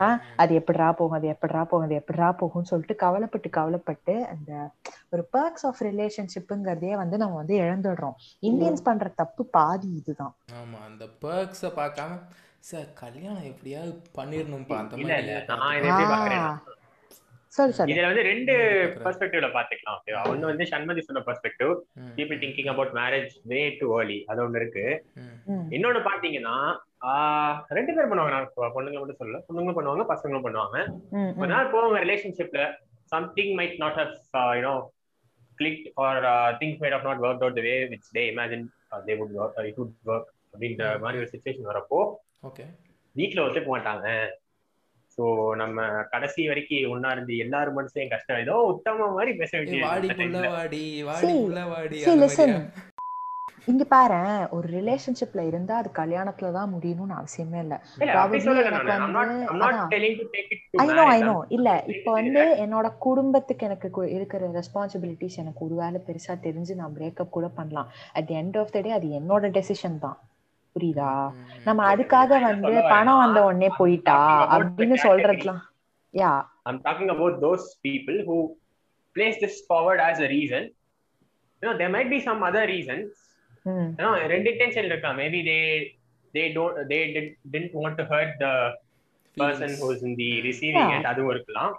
[0.00, 4.50] ஆ அது எப்படிரா போகும் அது எப்படிரா போகும் அது எப்படிரா போகும்னு சொல்லிட்டு கவலைப்பட்டு கவலைப்பட்டு அந்த
[5.12, 8.16] ஒரு பர்க்ஸ் ஆஃப் ரிலேஷன்ஷிப்புங்கிறதையே வந்து நம்ம வந்து இழந்துடுறோம்.
[8.42, 10.34] இந்தியன்ஸ் பண்ற தப்பு பாதி இதுதான்.
[10.60, 12.18] ஆமா அந்த பர்க்ஸை பார்க்காம
[12.62, 16.38] சார் கல்யாணம் எப்படியாவது பண்ணிடணும்ப்பா அந்த மாதிரி
[17.86, 18.52] இதுல வந்து ரெண்டு.
[18.98, 21.72] பெர்ஸ்பெக்டிவ்ல பாத்துக்கலாம் ஓகேவா ஒண்ணு வந்து சண்மதி சொன்ன perspective
[22.16, 24.86] people thinking about marriage way too early அது ஒண்ணு இருக்கு.
[25.74, 26.56] இன்னொன்னு பாத்தீங்கன்னா
[27.78, 30.78] ரெண்டு பேர் பண்ணுவாங்க நான் பொண்ணுங்க மட்டும் சொல்லல பொண்ணுங்களும் பண்ணுவாங்க பசங்களும் பண்ணுவாங்க.
[31.16, 31.32] ம்.
[31.52, 32.64] நாள் போவாங்க ரிலேஷன்ஷிப்ல
[33.12, 34.12] something might not have
[34.58, 34.74] you know
[35.58, 36.20] click or
[36.60, 38.64] things might of not work out way which they imagine
[39.06, 41.98] they would work it would work அப்படின்ற மாதிரி ஒரு சுச்சுவேஷன் வரப்போ
[42.42, 42.64] ஓகே
[43.16, 44.06] வீட்டுல ஒத்துக்க மாட்டாங்க.
[45.18, 48.38] சோ நம்ம கடைசி வரைக்கும் ஒன்னா இருந்து எல்லாரும் மனசுலயும் கஷ்டம்.
[48.38, 49.86] ஏதோ உத்தம மாதிரி பேச வேண்டிய
[53.66, 57.82] இங்க பாரு ஒரு ரிலேஷன்ஷிப்ல இருந்தா அது கல்யாணத்துல தான் முடியணும்னு அவசியமே இல்ல.
[57.98, 59.02] இல்ல அப்படி Probably சொல்லல எனக்கு நானு.
[59.02, 59.90] I'm not- வந்து- I'm not அதான்.
[59.90, 61.24] telling to take it to I know I marriage.
[61.24, 66.94] No I'm இல்ல இப்போ வந்து என்னோட குடும்பத்துக்கு எனக்கு இருக்கிற ரெஸ்பான்சிபிலிட்டிஸ் எனக்கு ஒருவேளை பெருசா தெரிஞ்சு நான்
[66.98, 67.88] பிரேக்கப் கூட பண்ணலாம்.
[68.12, 70.18] At the end of the day அது என்னோட டெசிஷன் தான்.
[70.74, 71.10] புரியுதா
[71.66, 74.18] நம்ம அதுக்காக வந்து பணம் வந்த உடனே போயிட்டா
[74.56, 74.96] அப்படின்னு.
[75.06, 75.62] சொல்றதுலாம்
[76.14, 76.32] யா
[76.66, 78.36] I'm talking about those people who
[79.16, 80.62] place this forward as a reason.
[81.62, 83.08] You know, there might be some other reasons.
[83.70, 85.18] ம் You know, ரெண்டு intention இருக்கலாம்.
[85.22, 85.62] Maybe they
[86.34, 88.52] they don't they did, didn't want to hurt the
[89.36, 89.80] person Feelings.
[89.82, 90.94] who's in the receiving Yeah.
[90.96, 91.06] end.
[91.12, 91.72] அதுவும் இருக்கலாம்.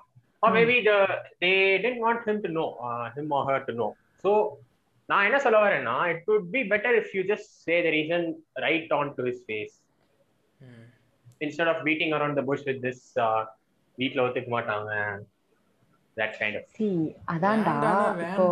[0.43, 0.55] Or Hmm.
[0.57, 0.97] maybe the
[1.43, 3.89] they didn't want him to know, uh, him or her to know.
[4.23, 4.31] So
[5.11, 5.95] நான் என்ன சொல்ல வரேன்னா
[6.55, 8.21] be better if you just say the reason
[8.65, 9.75] right on to his face
[10.61, 10.87] ம்.
[11.45, 13.41] instead of beating around the bush with this uh,
[13.97, 14.91] வீட்ல ஒத்துக்க மாட்டாங்க
[16.17, 16.87] that kind of C
[17.33, 17.73] அதான்டா
[18.23, 18.43] இப்போ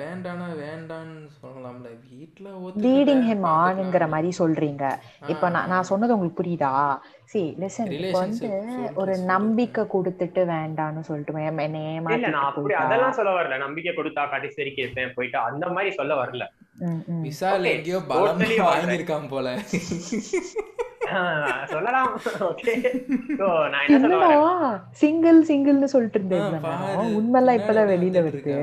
[0.00, 2.48] வேண்டானா வேண்டான்னு சொல்லலாம்ல வீட்ல
[2.84, 4.04] லீடிங் ஹிம் ஆன்ங்கிற.
[4.14, 4.84] மாதிரி சொல்றீங்க
[5.32, 6.72] இப்போ நான் நான் சொன்னது உங்களுக்கு புரியுதா
[7.32, 8.50] சி லிசன் இப்போ வந்து
[9.02, 9.14] ஒரு.
[9.32, 12.76] நம்பிக்கை கொடுத்துட்டு வேண்டான்னு சொல்லிட்டு என்னை ஏமாத்திட்டு நான் அப்படி.
[12.84, 16.46] அதெல்லாம் சொல்ல வரல நம்பிக்கை கொடுத்தா கடைசி வரைக்கும் இருப்பேன் போயிட்டு அந்த மாதிரி சொல்ல வரல.
[17.26, 18.48] விசால் எங்கேயோ பலமா.
[18.68, 19.56] வாங்கியிருக்கான் போல
[21.66, 22.10] சொல்லலாம்.
[22.40, 22.74] ஓகே
[24.90, 26.62] சிங்கிள் சிங்கிள்னு சொல்லிட்டு இருந்தேன்.
[27.18, 28.56] உண்மைலாம் இப்பதான் வெளியில வருது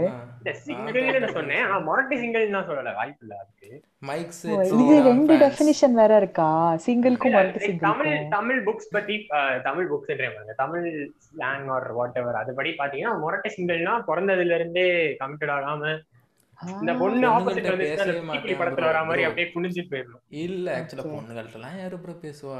[4.82, 6.48] இது ரெண்டு டெஃபினிஷன் வேற இருக்கா?
[6.86, 9.28] சிங்கிள்க்கும் தமிழ் தமிழ் புக்ஸ் பத்தி
[9.64, 10.88] Tamil books Tamil
[11.28, 16.00] slang or whatever அதுபடி பாத்தீங்கன்னா மொரட்டை சிங்கிள்னா பிறந்ததுல இருந்தே கமிட்டட் ஆகாம
[16.74, 18.12] இந்த பொண்ணு ஆப்போசிட் வந்து பேசவே
[18.60, 19.24] படத்துல வரா மாதிரி.
[19.24, 21.14] அப்படியே குனிஞ்சு போயிடணும் இல்ல ஆக்சுவலா Okay.
[21.16, 22.58] பொண்ணுங்கள்ட்டலாம் யாரு ப்ரோ பேசுவா?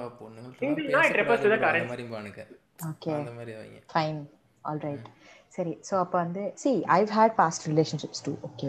[1.50, 2.42] the அந்த current- மாதிரி பானுங்க.
[2.88, 4.20] ஓகே அந்த மாதிரி அவங்க ஃபைன்
[4.64, 5.08] ஆல் ரைட்
[5.54, 8.68] சரி ஸோ அப்போ வந்து see I've had past relationships two okay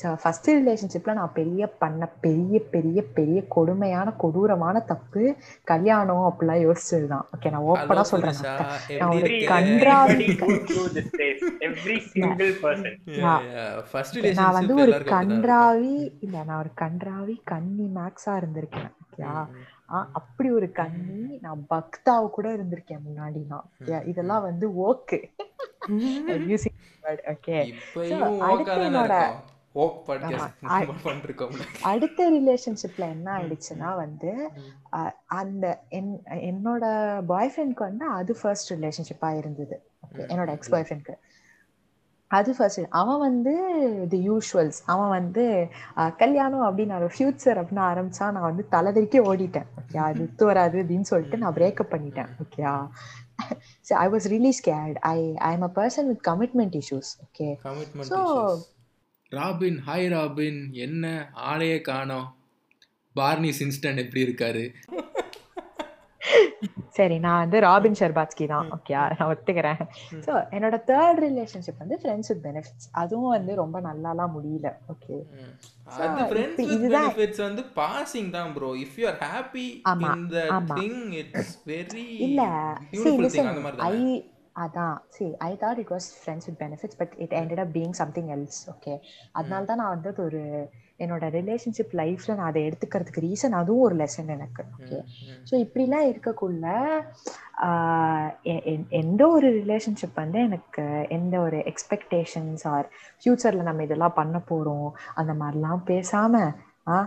[0.00, 5.22] so first ரிலேஷன்ஷிப்பில் நான் பெரிய பண்ண பெரிய பெரிய பெரிய கொடுமையான கொடூரமான தப்பு
[5.64, 8.72] கல்யாணம் அப்படிலாம் யோசிச்சது தான் ஓகே நான் ஓப்பனாக சொல்கிறேன் நான்.
[9.12, 9.20] ஒரு
[9.52, 10.16] கன்றாவி-
[14.40, 18.90] நான் வந்து ஒரு கன்றாவி இல்ல நான் ஒரு கன்றாவி கன்னி மேக்ஸா இருந்திருக்கேன்.
[19.04, 19.36] ஓகேயா
[19.92, 23.66] ஆ, அப்படி ஒரு கன்னி நான் பக்தாவ கூட இருந்திருக்கேன் முன்னாடி நான்.
[24.04, 25.18] இதெல்லாம் வந்து ஓக்கு.
[27.26, 27.56] ஓகே
[28.44, 29.18] ஓக்காதானே என்னோட-
[31.82, 34.32] அடுத்த ரிலேஷன்ஷிப்ல என்ன ஆயிடுச்சுன்னா வந்து
[35.34, 36.12] அந்த என்
[36.44, 36.84] என்னோட
[37.24, 39.76] பாய் ஃப்ரெண்ட்க்கு வந்து அது ஃபர்ஸ்ட் ரிலேஷன்ஷிப்பா இருந்தது.
[40.06, 41.14] ஓகே என்னோட எக்ஸ் பாய் ஃப்ரெண்ட்க்கு
[42.38, 43.52] அது ஃபர்ஸ்ட் அவன் வந்து
[44.12, 45.44] தி யூஷுவல்ஸ் அவன் வந்து
[46.22, 49.68] கல்யாணம் அப்படின்னு ஒரு ஃபியூச்சர் அப்படின்னு ஆரம்பிச்சா நான் வந்து தலைதறிக்கே ஓடிட்டேன்.
[49.80, 52.30] ஓகே அது ஒத்து வராது அப்படின்னு சொல்லிட்டு நான் பிரேக்கப் பண்ணிட்டேன்.
[52.44, 52.74] ஓகேயா
[53.88, 55.16] so I was really scared I
[55.48, 57.48] I am a person with commitment issues okay.
[58.04, 58.62] Issues
[59.32, 61.04] Robin hi Robin என்ன?
[61.50, 62.28] ஆளையே காணோம்.
[63.16, 64.64] பார்னி சின்ஸ்டன் எப்படி இருக்காரு?
[66.96, 68.66] சரி நான் வந்து ராபின் ஷர்பாத்ஸ்கி தான்.
[68.76, 69.80] ஓகே நான் ஒத்துக்கிறேன்.
[70.26, 74.70] ஸோ என்னோட தேர்ட் ரிலேஷன்ஷிப் வந்து ஃப்ரெண்ட்ஸ் வித் பெனிஃபிட்ஸ் அதுவும் வந்து ரொம்ப நல்லாலாம் முடியல.
[74.94, 75.16] ஓகே
[76.04, 79.66] அது ஃப்ரெண்ட்ஸ் வித் பெனிஃபிட்ஸ் வந்து பாசிங் தான் bro if you are happy
[80.10, 80.44] in the.
[80.80, 82.42] Thing it's very இல்ல.
[83.52, 84.14] அந்த மாதிரி ஐ தானே
[84.62, 84.96] அதான்.
[85.16, 88.58] See I thought it was friends with benefits but it ended up being something else.
[88.74, 88.94] Okay
[89.38, 90.42] அதனால தான் நான் வந்து ஒரு
[91.02, 94.62] என்னோட ரிலேஷன்ஷிப் லைஃப்ல நான் அதை எடுத்துக்கிறதுக்கு ரீசன் அதுவும் ஒரு லெசன் எனக்கு.
[94.76, 94.98] ஓகே
[95.48, 96.66] ஸோ இப்படிலாம் இருக்கக்குள்ள
[99.00, 102.86] எந்த ஒரு ரிலேஷன்ஷிப் வந்து எனக்கு எந்த ஒரு எக்ஸ்பெக்டேஷன்ஸ் ஆர்
[103.20, 106.44] ஃப்யூச்சர்ல நம்ம இதெல்லாம் பண்ண போறோம் அந்த மாதிரிலாம் பேசாம
[106.86, 106.98] ஆ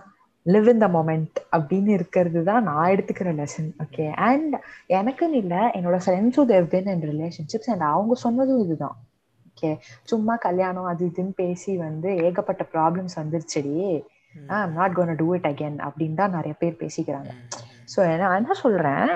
[0.46, 4.56] லிவ் இன் த மொமெண்ட் அப்படின்னு இருக்கிறது தான் நான் எடுத்துக்கிற லெசன் ஓகே அண்ட்
[5.00, 8.98] எனக்குன்னு இல்லை என்னோட ஃப்ரெண்ட்ஸும் they've been and relationships and அவங்க சொன்னதும் இதுதான்.
[9.66, 9.72] ஓகே
[10.04, 13.76] சும்மா கல்யாணம் அது இதுன்னு பேசி வந்து ஏகப்பட்ட problems வந்துருச்சுடி.
[14.56, 17.32] I'm not gonna do it again அப்படின்னு தான் நிறைய பேர் பேசிக்கிறாங்க.
[17.94, 19.08] ஸோ நான் என்ன சொல்றேன்?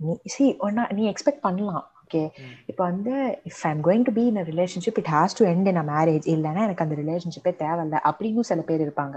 [0.00, 2.22] நீ சி ஒன்னா நீ எக்ஸ்பெக்ட் பண்ணலாம் ஓகே
[2.70, 3.12] இப்போ வந்து
[3.50, 6.64] if I'm going to be in relationship it has to end in a marriage இல்லைன்னா
[6.68, 9.16] எனக்கு அந்த ரிலேஷன்ஷிப்பே தேவையில்ல அப்படின்னு சில பேர் இருப்பாங்க.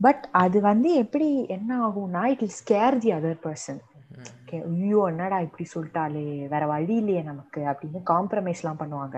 [0.00, 3.80] பட் அது வந்து எப்படி என்ன ஆகும்னா it'll scare the other person
[4.48, 9.16] okay ஐயோ என்னடா இப்படி சொல்லிட்டாலே வேற வழி இல்லையே நமக்கு அப்படின்னு காம்ப்ரமைஸ்லாம் பண்ணுவாங்க.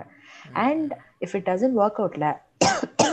[0.62, 2.28] And if it doesn't work அவுட்ல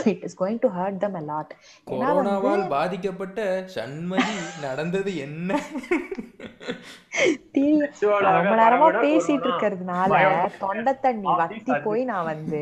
[0.06, 1.52] it is going to hurt them a lot
[1.92, 3.40] ஏன்னா வந்து கொரோனாவால் பாதிக்கப்பட்ட
[3.76, 5.50] சண்மதி நடந்தது என்ன?
[8.28, 10.14] ரொம்ப நேரமா பேசிட்டு இருக்கிறதுனால.
[10.62, 11.72] தொண்டை தண்ணி வத்தி.
[11.84, 12.60] போய் நான் வந்து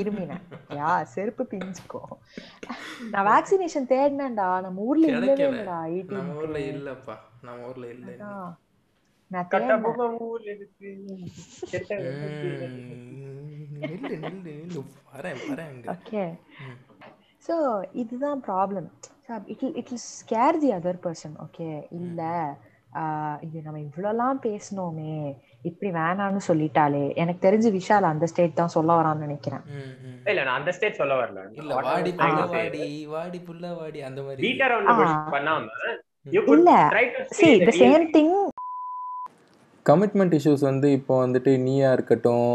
[0.00, 0.44] இருமினேன்.
[0.76, 2.02] யா செருப்பு பிஞ்சுக்கோ
[3.12, 4.48] நான் வேக்சினேஷன் தேடினேன்டா.
[4.66, 5.78] நம்ம ஊர்ல இல்லவே இல்லடா
[6.10, 7.16] நம்ம ஊர்ல இல்லப்பா.
[7.40, 8.10] நம்ம ஊர்ல இல்ல
[17.42, 17.54] ஸோ
[17.94, 18.88] இதுதான் problem
[19.46, 19.62] it
[19.92, 21.68] it'll scare the other person okay
[21.98, 22.20] இல்ல
[23.00, 25.14] ஆஹ் இது நம்ம இவ்வளோலாம் பேசினோமே
[25.64, 29.64] இப்படி வேணாம்னு சொல்லிட்டாலே எனக்கு தெரிஞ்சு விஷால் அந்த ஸ்டேட் தான் சொல்ல வரான்னு நினைக்கிறேன்.
[30.26, 31.42] இல்ல நான் அந்த ஸ்டேட் சொல்ல வரல.
[31.54, 32.82] இல்ல வாடி புள்ள வாடி
[33.14, 34.42] வாடி புள்ள வாடி அந்த மாதிரி.
[36.52, 36.70] இல்ல.
[37.38, 38.34] See the real same thing
[39.90, 42.50] commitment issues வந்து இப்போ வந்துட்டு நீயா இருக்கட்டும்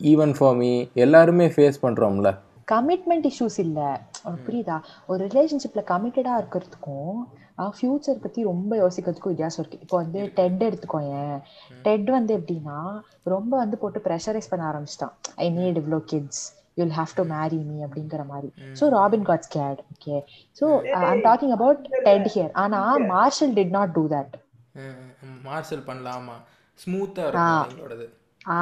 [0.00, 0.72] ஈவன் ஃபார் மீ
[1.04, 2.30] எல்லாருமே ஃபேஸ் பண்ணுறோம்ல
[2.72, 3.78] கமிட்மெண்ட் இஷ்யூஸ் இல்ல.
[4.44, 4.76] புரியுதா?
[5.10, 7.16] ஒரு ரிலேஷன்ஷிப்ல கமிட்டடா இருக்கிறதுக்கும்
[7.78, 9.80] ஃபியூச்சர் பத்தி ரொம்ப யோசிக்கிறதுக்கும் வித்தியாசம் இருக்கு.
[9.84, 11.34] இப்போ வந்து டெட் எடுத்துக்கோயேன்.
[11.86, 12.78] டெட் வந்து எப்படின்னா
[13.34, 15.14] ரொம்ப வந்து போட்டு ப்ரெஷரைஸ் பண்ண ஆரம்பிச்சிட்டான்.
[15.44, 16.42] ஐ நீட் இவ்வளோ kids
[16.80, 18.50] you'll have to marry me அப்படிங்கிற மாதிரி.
[18.80, 20.16] So Robin got scared okay
[20.60, 20.68] so
[21.10, 22.80] I'm talking about Ted here ஆனா
[23.14, 24.36] Marshall did not do that
[25.50, 26.38] Marshall பண்ணலாமா
[26.82, 28.06] ஸ்மூத்தா இருக்கும் எங்களோடது.
[28.50, 28.58] ஆ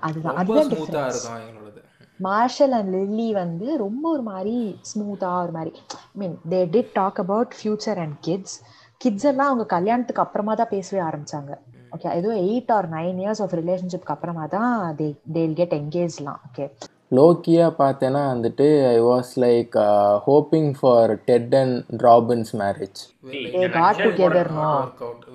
[0.00, 0.36] அதுதான்.
[0.36, 1.80] அதுதான் ஸ்மூத்தா இருக்கும் எங்களோடது.
[2.20, 4.54] மார்ஷல் அண்ட் லில்லி வந்து ரொம்ப ஒரு மாதிரி
[4.90, 8.56] ஸ்மூத்தா ஒரு மாதிரி I mean they did talk about future and kids
[9.00, 11.52] kids எல்லாம் அவங்க கல்யாணத்துக்கு அப்புறமா தான் பேசவே ஆரம்பிச்சாங்க.
[11.92, 16.66] ஓகே ஏதோ eight or nine years of ரிலேஷன்ஷிப்க்கு அப்புறமா தான் தே தேல் கெட் என்கேஜ்லாம் ஓகே
[17.12, 19.72] லோக்கியாக பார்த்தேன்னா வந்துட்டு I was like
[20.26, 23.00] hoping for Ted and Robin's marriage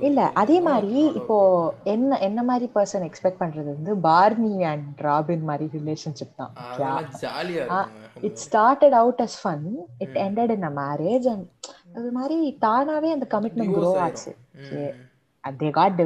[0.07, 1.37] இல்ல அதே மாதிரி இப்போ
[1.93, 6.53] என்ன என்ன மாதிரி பர்சன் எக்ஸ்பெக்ட் பண்றது வந்து பார்னி அண்ட் ராபின் மாதிரி ரிலேஷன்ஷிப் தான்.
[8.27, 9.65] It started out as fun
[10.05, 11.47] it ended in a marriage and
[11.97, 14.31] அது மாதிரி தானாவே அந்த கமிட்மெண்ட் க்ரோ ஆச்சு.
[14.61, 14.81] ஓகே
[15.45, 15.99] தே காட்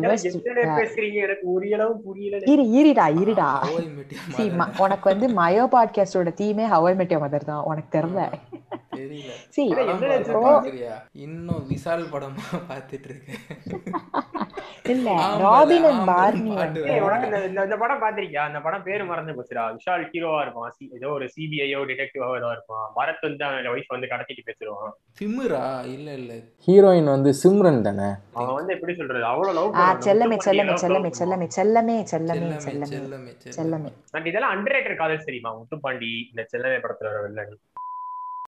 [2.47, 3.49] இரு இருடா இருடா.
[4.79, 8.23] உனக்கு வந்து மயோ பாட்காஸ்டோட தீமே how I met your mother தான் உனக்கு தெரியல
[8.99, 10.93] தெரியல.
[11.19, 13.41] இன்னும் விசால் படமா பார்த்துட்டு இருக்கேன்.
[14.85, 19.63] இல்ல ராபின் இந்த- படம் பாத்திருக்கியா அந்த படம் பேரு மறந்து போச்சுடா.
[19.71, 20.71] விஷால் ஹீரோவா இருப்பான்.
[20.91, 22.85] ஏதோ ஒரு சிபிஐயோ டிடெக்டிவோ ஏதோ இருப்பான்.
[22.95, 26.33] பரத் வந்து அவன் ஒய்ஃப் வந்து கடத்திட்டு பேசுவான் திமிரா இல்ல இல்ல.
[26.67, 28.09] ஹீரோயின் வந்து சிம்ரன் தானே?
[28.33, 29.23] அவன் வந்து எப்படி சொல்றது?
[29.23, 33.91] அவ்வளவு லவ் ஆ செல்லமே செல்லமே செல்லமே செல்லமே செல்லமே செல்லமே செல்லமே செல்லமே
[34.25, 37.57] இதெல்லாம் அண்டர் காதல் தெரியுமா முத்துப்பாண்டி இந்த செல்லமே படத்துல வர villain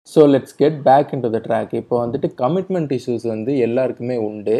[0.09, 4.55] so let's get back into the track இப்போ வந்துட்டு கமிட்மெண்ட் இஷ்யூஸ் வந்து எல்லாருக்குமே உண்டு.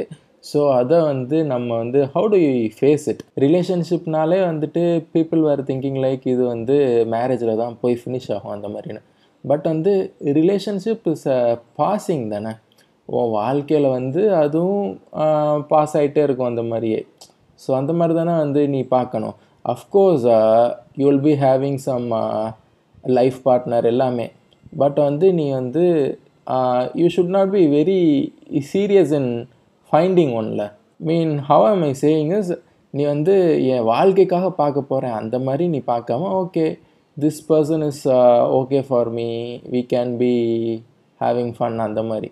[0.50, 4.84] ஸோ அதை வந்து நம்ம வந்து how do you face it ரிலேஷன்ஷிப்னாலே வந்துட்டு
[5.16, 6.76] பீப்புள் வேர் திங்கிங் லைக் இது வந்து
[7.14, 9.02] மேரேஜில் தான் போய் ஃபினிஷ் ஆகும் அந்த மாதிரின்னு.
[9.44, 9.94] பட் வந்து
[10.40, 11.42] ரிலேஷன்ஷிப் இஸ் அ
[11.80, 12.54] பாசிங் தானே?
[13.10, 14.90] உன் வாழ்க்கையில் வந்து அதுவும்
[15.72, 17.00] பாஸ் ஆகிட்டே இருக்கும் அந்த மாதிரியே.
[17.60, 19.36] ஸோ அந்த மாதிரி தானே வந்து நீ பார்க்கணும்.
[19.66, 20.28] Of course
[21.00, 22.08] you will be having some
[23.04, 24.28] life partner எல்லாமே.
[24.74, 25.84] பட் வந்து நீ வந்து
[26.96, 28.00] you should not be very
[28.72, 29.32] serious in
[29.92, 30.64] finding ஒன்ல
[31.00, 32.52] mean how am I saying is
[32.94, 33.34] நீ வந்து
[33.74, 36.66] என் வாழ்க்கைக்காக பார்க்க போகிறேன் அந்த மாதிரி நீ பார்க்காம okay
[37.18, 38.04] this person is
[38.60, 39.28] okay for me
[39.74, 40.34] we can be
[41.22, 42.30] having fun அந்த மாதிரி.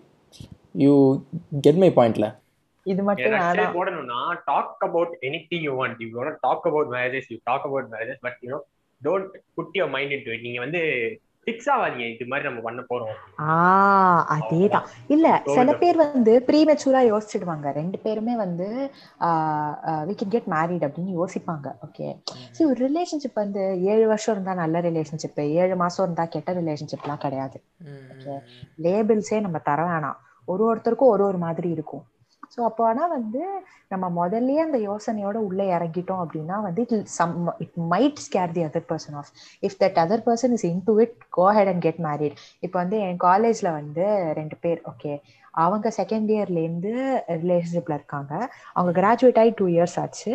[0.76, 0.94] யூ
[1.62, 2.28] கெட் மை பாயிண்ட்ல
[2.86, 5.14] இது மட்டும் போடணும்னா talk about
[5.50, 6.10] anything you want you
[6.44, 8.60] talk about marriages you talk about marriages but you know
[9.02, 10.82] don't put your mind into it நீங்க வந்து
[11.46, 13.42] fix ஆகாதீங்க இது மாதிரி நம்ம பண்ண போறோம்.
[13.42, 14.86] ஆஹ் அதேதான்.
[15.08, 15.74] இல்ல சில.
[15.74, 17.72] பேர் வந்து ப்ரீமெச்சூரா யோசிச்சிடுவாங்க.
[17.72, 21.76] ரெண்டு பேருமே வந்து வி கேன் கெட் மேரிட் அப்படின்னு யோசிப்பாங்க.
[21.88, 22.22] ஓகே
[22.52, 27.62] சரி ஒரு ரிலேஷன்ஷிப் வந்து ஏழு வருஷம் இருந்தா நல்ல ரிலேஷன்ஷிப் ஏழு மாசம் இருந்தா கெட்ட ரிலேஷன்ஷிப்லாம் கிடையாது.
[28.84, 30.18] லேபிள்ஸே நம்ம தர வேணாம்.
[30.46, 32.06] ஒரு ஒருத்தருக்கும் ஒரு ஒரு மாதிரி இருக்கும்.
[32.52, 33.42] ஸோ அப்போ ஆனா வந்து
[33.92, 38.88] நம்ம முதல்லயே அந்த யோசனையோட உள்ள இறங்கிட்டோம் அப்படின்னா வந்து it some it might scare the other
[38.90, 39.32] person of
[39.64, 43.22] if that other person is into it go ahead and get married இப்போ வந்து என்
[43.28, 45.14] காலேஜ்ல வந்து ரெண்டு பேர் ஓகே
[45.62, 46.92] அவங்க செகண்ட் இயர்ல இருந்து
[47.42, 48.34] ரிலேஷன்ஷிப்ல இருக்காங்க.
[48.74, 50.32] அவங்க கிராஜுவேட் ஆகி டூ இயர்ஸ் ஆச்சு.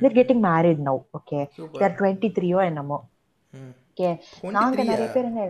[0.00, 1.40] They're getting married now okay.
[1.74, 2.98] They're twenty த்ரீயோ என்னமோ.
[3.88, 4.08] ஓகே
[4.56, 5.08] நாங்க 23 நிறைய?
[5.14, 5.44] பேர் என்ன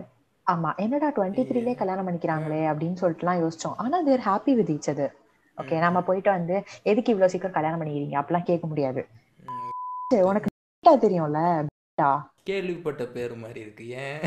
[0.47, 3.77] ஆமா என்னடா டுவெண்ட்டி த்ரீலே கல்யாணம் பண்ணிக்கிறாங்களே அப்படின்னு சொல்லிட்டுலாம் யோசிச்சோம்.
[3.77, 5.15] ஆனா they're happy with each other
[5.61, 6.55] okay நம்ம போயிட்டு வந்து
[6.91, 8.17] எதுக்கு இவ்வளவு சீக்கிரம் கல்யாணம் பண்ணிக்கிறீங்க?
[8.21, 9.01] அப்படிலாம் கேட்க முடியாது.
[10.29, 10.49] உனக்கு
[11.05, 11.65] தெரியும்ல.
[12.43, 14.19] கேள்விப்பட்ட பேர் மாதிரி இருக்கு ஏன்?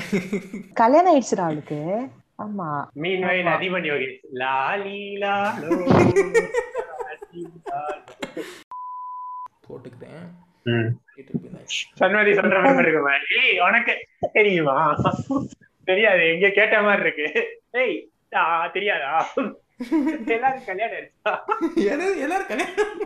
[0.72, 2.08] கல்யாணம் ஆயிடுச்சுடா அவளுக்கு.
[2.38, 2.68] ஆமா.
[3.02, 3.52] மீன் வயல்.
[3.54, 4.08] அதிபன் யோகி
[4.40, 6.22] லாலி லாலோ லாலி
[7.70, 8.42] லாலோ.
[9.68, 10.26] போட்டுக்கிறேன்.
[12.00, 12.90] சண்மதி சொல்ற மாதிரி
[13.42, 13.94] ஏய் உனக்கு
[14.32, 14.78] தெரியுமா?
[15.84, 17.28] தெரியாது எங்க கேட்ட மாதிரி இருக்கு.
[17.70, 17.96] ஏய்
[18.72, 19.14] தெரியாதா?
[20.34, 21.06] எல்லாரும் கல்யாணம்
[22.24, 22.98] எல்லாரும் கல்யாணம்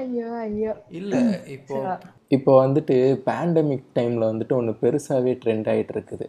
[0.00, 0.72] ஐயோ ஐயோ.
[0.98, 1.14] இல்ல
[1.54, 1.78] இப்போ.
[2.36, 2.96] இப்போ வந்துட்டு
[3.28, 6.26] பேண்டமிக் டைமில் வந்துட்டு ஒன்று பெருசாகவே ட்ரெண்ட் ஆகிட்டு இருக்குது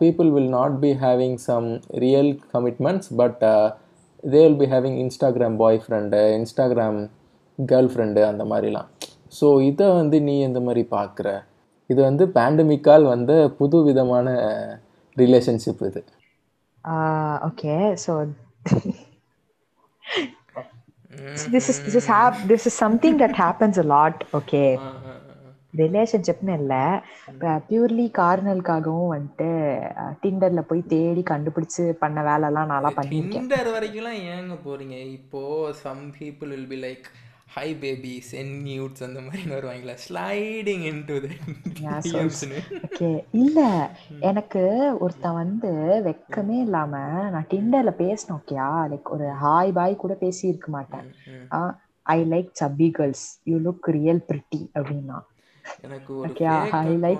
[0.00, 1.66] people will not be having some
[2.04, 3.40] real commitments but
[4.24, 7.00] they will be having Instagram boyfriend Instagram
[7.92, 8.88] girlfriend அந்த மாதிரிலாம்.
[9.38, 11.28] ஸோ இதை வந்து நீ எந்த மாதிரி பார்க்குற
[11.90, 14.28] இது வந்து பேண்டமிக்கால் வந்த புது விதமான
[15.16, 16.00] ரிலேஷன்ஷிப் இது.
[17.48, 17.74] Okay
[18.04, 18.12] so
[21.52, 24.68] this is this is hap- this is something that happens a lot okay.
[25.74, 26.82] ரிலேஷன்ஷிப்னு இல்லை.
[27.68, 29.48] பியூர்லி கார்னலுக்காகவும் வந்துட்டு
[30.22, 34.96] டிண்டர்ல போய் தேடி கண்டுபிடிச்சு பண்ண வேலைலாம் நான்லாம் பண்ணியிருக்கேன் டிண்டர் வரைக்கும்லாம் ஏங்க போறீங்க?
[35.08, 35.42] இப்போ
[35.82, 37.06] some people will be like
[37.54, 41.16] hi baby send nudes அந்த மாதிரி வருவாங்களா ஸ்லைடிங் இன் டு
[43.32, 43.90] இல்ல
[44.20, 45.72] எனக்கு ஒருத்தன் வந்து
[46.04, 46.96] வெக்கமே இல்லாம
[47.30, 48.88] நான் டிண்டர்ல பேசினேன் ஓகேயா?
[48.90, 51.14] லைக் ஒரு ஹாய் பாய் கூட பேசி இருக்க மாட்டேன்
[52.02, 55.20] I like chubby girls you look real pretty அப்படின்னா.
[55.82, 56.14] எனக்கு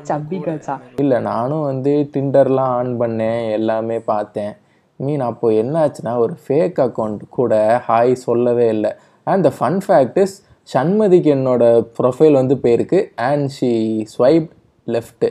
[0.04, 0.80] chubby கூட girls-ஆ?
[0.80, 3.50] எனக்கு- இல்லை நானும் வந்து டிண்டர்லாம் ஆன் பண்ணேன்.
[3.50, 4.52] எல்லாமே பார்த்தேன்.
[4.96, 8.96] மீன் அப்போ என்ன ஆச்சுன்னா ஒரு ஃபேக் அக்கௌண்ட் கூட ஹாய் சொல்லவே இல்லை.
[9.32, 10.36] And the fun fact is
[10.68, 11.62] சண்மதிக்கு என்னோட
[11.98, 12.98] ப்ரொஃபைல் வந்து போயிருக்கு
[13.28, 13.70] அண்ட் ஷீ
[14.14, 14.48] ஸ்வைப்
[14.86, 15.30] லெஃப்ட்டு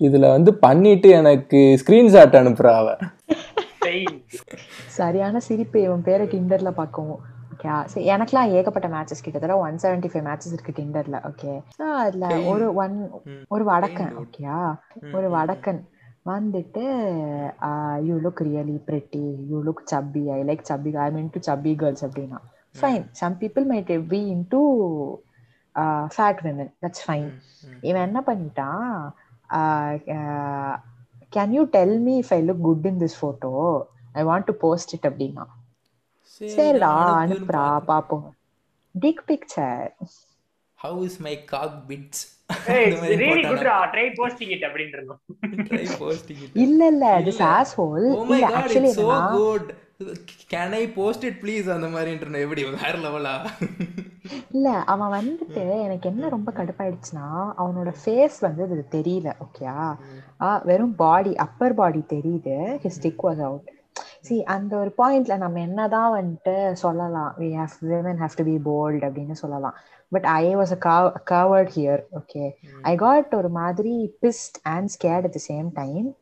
[0.00, 2.88] இதில் வந்து பண்ணிட்டு எனக்கு ஸ்க்ரீன்ஷாட் அனுப்புகிறா அவ.
[4.98, 7.20] சரியான சிரிப்பு இவன் பேரை டிண்டர்ல பார்க்கவும்.
[7.52, 11.52] ஓகே சரி எனக்குலாம் ஏகப்பட்ட மேட்சஸ் கிட்டத்தட்ட ஒன் செவன்டி ஃபைவ் மேட்சஸ் இருக்கு டிண்டர்ல ஓகே
[12.02, 12.96] அதுல ஒரு ஒன்
[13.54, 14.58] ஒரு வடக்கன் ஓகேயா
[15.18, 15.80] ஒரு வடக்கன்
[16.32, 16.84] வந்துட்டு
[18.08, 22.06] you look really pretty you look chubby I like chubby I mean to chubby girls
[22.06, 22.40] அப்படின்னா.
[22.74, 24.60] Fine some people might be into
[26.10, 27.28] fat women that's fine
[27.82, 29.12] இவன் என்ன பண்ணிட்டான்
[31.32, 33.52] can you tell me if I look good in this photo
[34.14, 35.46] I want to post it அப்படின்னா.
[36.28, 36.92] சரி, சரிடா
[37.22, 38.26] அனுப்புறா பாப்போம்.
[38.94, 39.88] Tick picture
[44.64, 45.20] அப்படின்னு இருந்தோம்
[45.70, 46.56] Try posting it.
[46.56, 47.42] இல்ல இல்ல திஸ்.
[47.54, 51.68] ஆஸ்ஹோல் Oh my இல்ல god, ஆக்சுவலி it's so என்னன்னா Can I post it please?
[51.68, 53.32] அந்த மாதிரின்ற எப்படி வேற லெவலா
[54.52, 57.26] இல்ல அவன் வந்துட்டு எனக்கு என்ன ரொம்ப கடுப்பாயிடுச்சுன்னா
[57.62, 59.76] அவனோட ஃபேஸ் வந்து இது தெரியல ஓகேயா
[60.64, 62.56] வெறும் பாடி அப்பர் பாடி தெரியுது.
[62.84, 63.68] His stick was out
[64.20, 67.34] see அந்த ஒரு பாயிண்ட்ல நம்ம என்னதான் வந்துட்டு சொல்லலாம்.
[67.38, 69.74] We have women have to be bold அப்படின்னு சொல்லலாம்.
[70.08, 72.50] But I was a coward here okay
[72.82, 76.16] I got ஒரு மாதிரி pissed and scared at the same time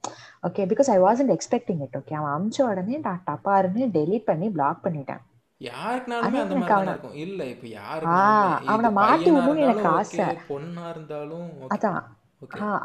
[0.48, 4.84] okay because I wasn't expecting it okay அவன் அமிச்ச உடனே நான் டப்பாருன்னு டெலீட் பண்ணி black
[4.84, 5.20] பண்ணிட்டேன்.
[5.60, 7.14] யாருக்குனாலுமே அந்த மாதிரி அவன- இருக்கும்.
[7.14, 10.24] இல்ல இப்ப ஆ, யாருக்கு அவனை மாட்டி விடணும்னு எனக்கு ஆசை.
[10.24, 11.48] பொண்ணா இருந்தாலும்.
[11.74, 12.02] அதான்.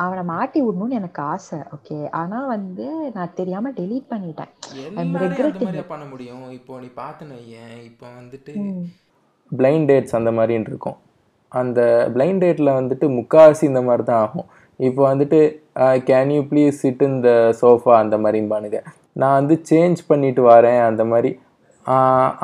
[0.04, 1.58] அவனை மாட்டி விடணும்னு எனக்கு ஆசை.
[1.76, 2.86] ஓகே ஆனா வந்து
[3.16, 4.52] நான் தெரியாம டெலீட் பண்ணிட்டேன்.
[5.92, 6.46] பண்ண முடியும்?
[6.58, 7.38] இப்போ நீ பார்த்தன
[7.90, 8.54] இப்போ வந்துட்டு.
[9.52, 10.98] பிளைண்ட் டேட்ஸ் அந்த மாதிரின்னு இருக்கும்.
[11.62, 11.80] அந்த
[12.16, 14.48] பிளைண்ட் டேட்டில் வந்துட்டு முக்காவாசி இந்த மாதிரி தான் ஆகும்.
[14.80, 15.40] இப்போ வந்துட்டு
[16.10, 17.30] கேன் யூ ப்ளீஸ் சிட் இந்த
[17.62, 18.80] சோஃபா அந்த மாதிரிம்பானுங்க
[19.22, 20.82] நான் வந்து சேஞ்ச் பண்ணிட்டு வரேன்.
[20.90, 21.32] அந்த மாதிரி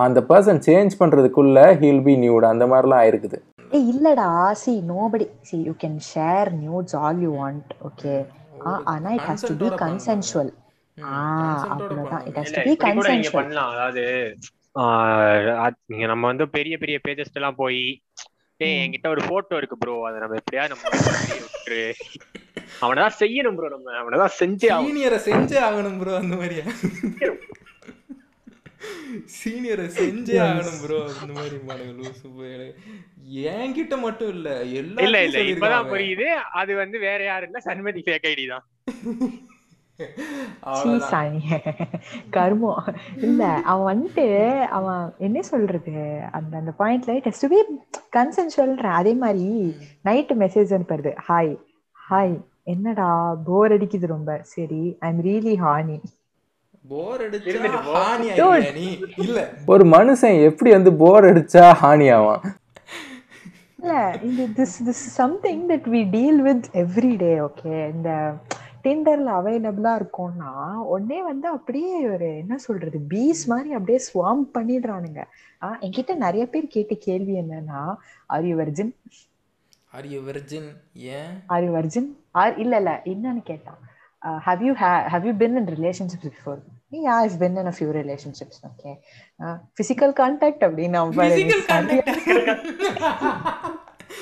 [0.06, 3.40] அந்த பர்சன் சேஞ்ச் பண்ணுறதுக்குள்ள ஹீல் பி நியூட் அந்த மாதிரிலாம் ஆயிருக்குது.
[3.76, 4.28] ஏய் இல்லடா.
[4.62, 8.14] See nobody see you can share nudes all you want okay
[8.94, 10.52] ஆனா it has to be consensual
[10.98, 11.16] ஆ
[11.74, 12.24] அவ்வளவுதான்.
[12.30, 12.38] It.
[12.40, 13.72] Has to be consensual பண்ணலாம்.
[13.76, 14.04] அதாவது
[15.92, 17.82] நீங்க நம்ம வந்து பெரிய பெரிய பேஜஸ்ல எல்லாம் போய்
[18.60, 18.78] ஏய்.
[18.84, 20.86] என்கிட்ட ஒரு போட்டோ இருக்கு ப்ரோ அதை நம்ம எப்படியாவது நம்ம
[22.86, 23.92] அவனதான் செய்யணும் ப்ரோ நம்ம.
[24.02, 24.88] அவனதான் செஞ்சே ஆகணும்.
[24.88, 26.66] சீனியரை செஞ்சே ஆகணும் ப்ரோ அந்த மாதிரியா?
[29.38, 32.30] சீனியரை செஞ்சே ஆகணும் ப்ரோ அந்த மாதிரி மாடுங்க லூசு
[33.56, 36.28] என்கிட்ட மட்டும் இல்ல இல்ல இல்ல எல்லாரும் இப்பதான் புரியுது.
[36.62, 38.66] அது வந்து வேற யாரும் இல்ல சண்மதி ஃபேக் ஐடி தான்.
[42.36, 42.90] கருமம்
[43.28, 44.26] இல்ல அவன் வந்துட்டு
[44.78, 45.94] அவன் என்ன சொல்றது?
[46.38, 47.60] அந்த அந்த பாயிண்ட்ல டெஸ்ட் பி
[48.18, 49.48] கன்சென்சுவல்ன்ற அதே மாதிரி
[50.10, 51.14] நைட்டு மெசேஜ் அனுப்புறது.
[51.30, 51.54] ஹாய்
[51.98, 52.36] ஹாய்
[52.74, 53.10] என்னடா
[53.48, 54.32] போர் அடிக்குது ரொம்ப.
[54.54, 55.98] சரி ஐ எம் ரியலி ஹானி
[56.90, 57.54] போர் அடிச்சா.
[57.88, 58.28] ஹானி
[58.76, 58.88] நீ?
[59.18, 59.40] இல்ல.
[59.66, 62.44] ஒரு மனுஷன் எப்படி வந்து போர் அடிச்சா ஹானி ஆவான்
[63.80, 68.10] இல்ல இந்த this this something that we deal with every day okay இந்த
[68.84, 70.52] டிண்டர்ல அவைலபிளா இருக்கும்னா
[70.86, 75.22] உடனே வந்து அப்படியே ஒரு என்ன சொல்றது பீஸ் மாதிரி அப்படியே ஸ்வாம் பண்ணிடுறானுங்க.
[75.62, 77.82] ஆஹ் என்கிட்ட நிறைய பேர் கேட்ட கேள்வி என்னன்னா
[78.28, 78.92] are you virgin
[79.92, 80.70] are you virgin
[81.12, 81.34] ஏன்?
[81.48, 83.82] ஆர் யூ வர்ஜின் ஆர் இல்ல இல்ல என்னன்னு கேட்டான்.
[84.42, 84.74] Have you
[85.08, 86.60] have you been in relationships before
[86.92, 88.92] yeah is been in a few relationships okay
[89.80, 92.36] physical contact அப்படின்னு Physical எனக்கு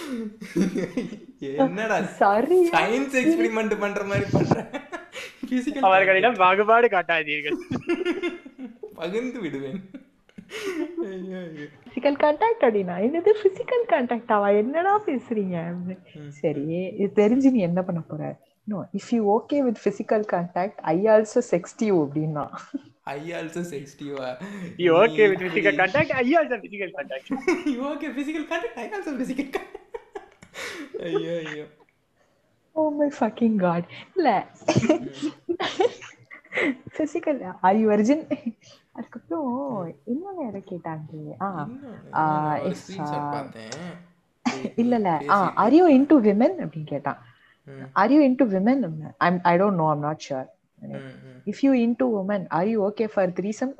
[1.63, 1.97] என்னடா?
[2.19, 4.55] சரி சயின்ஸ் எக்ஸ்பெரிமெண்ட் பண்ற மாதிரி பண்ற.
[5.51, 7.57] பிசிக்கல் அவர்களிடம் பாகுபாடு காட்டாதீர்கள்.
[8.99, 9.79] பகிர்ந்து விடுவேன்.
[11.85, 15.57] பிசிக்கல் கான்டாக்ட் அப்படின்னா என்னது பிசிக்கல் கான்டாக்ட் அவ என்னடா பேசுறீங்க.
[16.41, 16.65] சரி
[17.01, 18.21] இது தெரிஞ்சு நீ என்ன பண்ண போற?
[18.67, 22.45] No if you okay with physical contact I also sext you அப்படின்னா.
[23.11, 24.29] I also செக்ஸ்டிவா
[24.83, 27.29] you okay with physical contact I also physical contact
[27.71, 29.51] you okay physical contact I also physical
[31.09, 31.65] ஐயோ ஐயோ
[32.75, 33.85] ஓ மை ஃபக்கிங் காட்
[34.15, 34.29] இல்ல.
[36.97, 38.23] Physical are you virgin
[38.97, 39.47] அதுக்கப்புறம்
[40.11, 41.09] இன்னொன்னு யாரோ கேட்டாங்க.
[41.41, 41.47] ஆ
[44.81, 45.11] இல்ல இல்ல.
[45.29, 47.19] ஆ ஆர் யூ இன்டு விமன் அப்படின்னு கேட்டான்.
[47.95, 48.83] Are you into women
[49.27, 50.47] I'm I don't know I'm not sure
[50.81, 50.95] hmm,
[51.25, 51.39] hmm.
[51.47, 53.73] If you into woman are you okay for threesome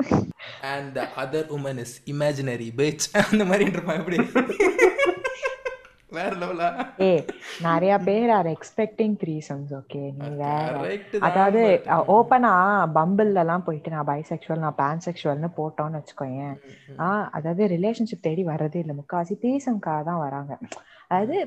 [0.70, 3.04] and the other woman is imaginary bitch.
[3.26, 3.66] அந்த மாதிரி
[3.96, 4.20] எப்படி?
[6.12, 6.68] வேற லெவலா
[7.02, 7.10] ஏ
[7.62, 10.76] நிறைய பேர் are expecting த்ரீசம்ஸ் okay நீ வேற.
[11.28, 11.62] அதாவது
[12.16, 12.52] ஓப்பனா
[12.98, 16.56] பம்பிள்ல எல்லாம் போயிட்டு நான் பைசெக்சுவல் நான் பேன்செக்சுவல்னு போட்டோம்னு வச்சுக்கோயேன்.
[17.00, 17.08] ஆ
[17.38, 18.96] அதாவது ரிலேஷன்ஷிப் தேடி வர்றதே இல்லை.
[19.02, 20.54] முக்காசி த்ரீசம்காக தான் வராங்க.
[21.10, 21.38] அதாவது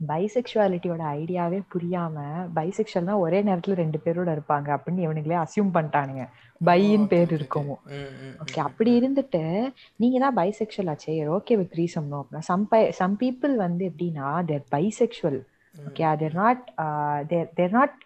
[0.00, 2.16] பைசெக்சுவாலிட்டியோட ஐடியாவே புரியாம
[2.56, 6.24] பைசெக்சுவல்னா ஒரே நேரத்துல ரெண்டு பேரோட இருப்பாங்க அப்படின்னு இவனுங்களே அசியூம் பண்ணிட்டானுங்க.
[6.60, 7.72] பையின் பேர் இருக்கும்.
[8.42, 9.42] ஓகே அப்படி இருந்துட்டு
[10.02, 12.66] நீங்க தான் பைசெக்சுவல் ஆச்சே ஓகே வித் த்ரீசம் நோ அப்படின்னா சம்
[13.00, 15.40] சம் பீப்புள் வந்து எப்படின்னா they're bisexual
[15.74, 16.62] okay they're not
[17.32, 17.96] they're they're not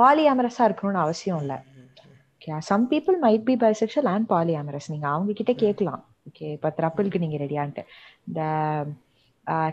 [0.00, 1.58] பாலியாமரஸா இருக்கணும்னு அவசியம் இல்லை.
[2.34, 6.04] Okay some people might be bisexual and polyamorous நீங்க அவங்க கிட்ட கேட்கலாம்.
[6.28, 7.82] ஓகே இப்போ த்ரப்பிளுக்கு நீங்க ரெடியான்ட்டு
[8.28, 8.42] இந்த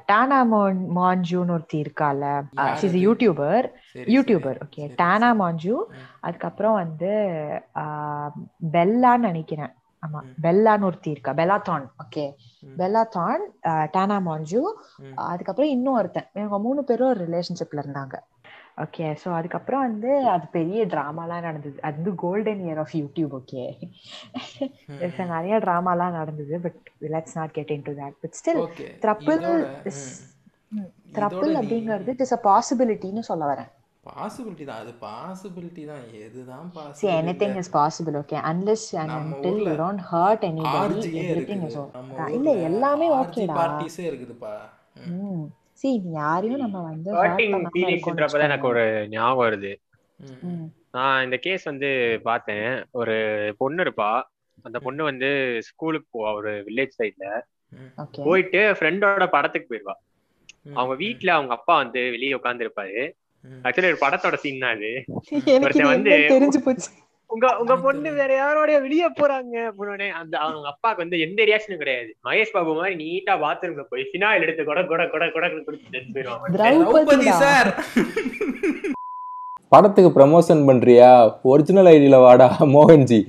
[0.06, 2.24] டானா மான் மான்ஜூன்னு ஒருத்தி இருக்கால.
[2.74, 3.66] இஸ் யூடியூபர்
[4.16, 5.76] யூடியூபர் ஓகே டானா மான்ஜூ.
[6.20, 7.12] அதுக்கப்புறம் வந்து
[8.76, 9.72] பெல்லான்னு நினைக்கிறேன்.
[10.04, 11.34] ஆமா பெல்லான்னு ஒருத்தி இருக்கா.
[11.34, 12.26] பெல்லாத்தான் ஓகே
[12.78, 13.42] பெல்லாத்தான்
[13.92, 14.62] டானா மான்ஜூ.
[15.30, 16.30] அதுக்கப்புறம் இன்னும் ஒருத்தன்.
[16.34, 18.16] இவங்க மூணு பேரும் ஒரு ரிலேஷன்ஷிப்ல இருந்தாங்க.
[18.78, 21.78] ஓகே ஸோ அதுக்கப்புறம் வந்து அது பெரிய ட்ராமாலாம் நடந்தது.
[21.88, 23.64] அது வந்து golden year of YouTube okay
[25.34, 26.80] நிறைய ட்ராமாலாம் நடந்தது but
[27.16, 29.40] let's not get into that but still okay throuple
[31.18, 33.72] throuple அப்படிங்கிறது இட் இஸ் அ பாசிபிலிட்டின்னு சொல்ல வரேன்.
[34.04, 36.02] பாசிபிலிட்டி தான் அது பாசிபிலிட்டி தான்.
[36.26, 38.40] எதுதான் possibility anything is possible okay?
[38.52, 42.16] Unless and நம்ம until ஊர்ல you don't hurt anybody ஆர்ஜியே everything is இருக்குது okay நம்ம
[42.16, 42.34] அதான்.
[42.38, 44.56] இல்ல எல்லாமே ஓகேடா பார்ட்டிஸே இருக்குதுப்பா.
[45.14, 45.46] ம்.
[45.82, 47.12] நீ யாரையும் நம்ம வந்து
[48.40, 49.76] எனக்கு ஒரு ஞாபகம் வருது.
[50.92, 52.86] நான் இந்த கேஸ் வந்து பார்த்தேன்.
[52.92, 54.22] ஒரு பொண்ணு இருப்பா.
[54.64, 57.42] அந்த பொண்ணு வந்து ஸ்கூலுக்கு போவா ஒரு வில்லேஜ் சைட்ல
[58.24, 59.94] போயிட்டு ஃப்ரெண்டோட படத்துக்கு போயிருவா.
[60.74, 63.12] அவங்க வீட்ல அவங்க அப்பா வந்து வெளியே உட்கார்ந்து இருப்பாரு.
[63.64, 65.04] ஆக்சுவலி ஒரு படத்தோட சீன் தான் அது
[65.62, 66.92] ஒருத்தன் வந்து- தெரிஞ்சு போச்சு.
[67.30, 69.56] உங்க உங்க பொண்ணு வேற யாரோடய வெளியே போறாங்க?
[69.70, 72.10] அப்படின்னே அந்த அவங்க அப்பாவுக்கு வந்து எந்த ரியாக்ஷனும் கிடையாது.
[72.28, 76.52] மகேஷ் பாபு மாதிரி நீட்டா பாத்ரூம்ல போய் ஃபினாயில் எடுத்து கொட கொட கொட கொட கொடுத்து எடுத்து போயிருவாங்க
[76.58, 77.72] திரௌபதி திரௌபதிடா சார்.
[79.68, 81.10] படத்துக்கு ப்ரமோஷன் பண்றியா?
[81.44, 83.20] ஒரிஜினல் ஐடியில வாடா மோகன்ஜி.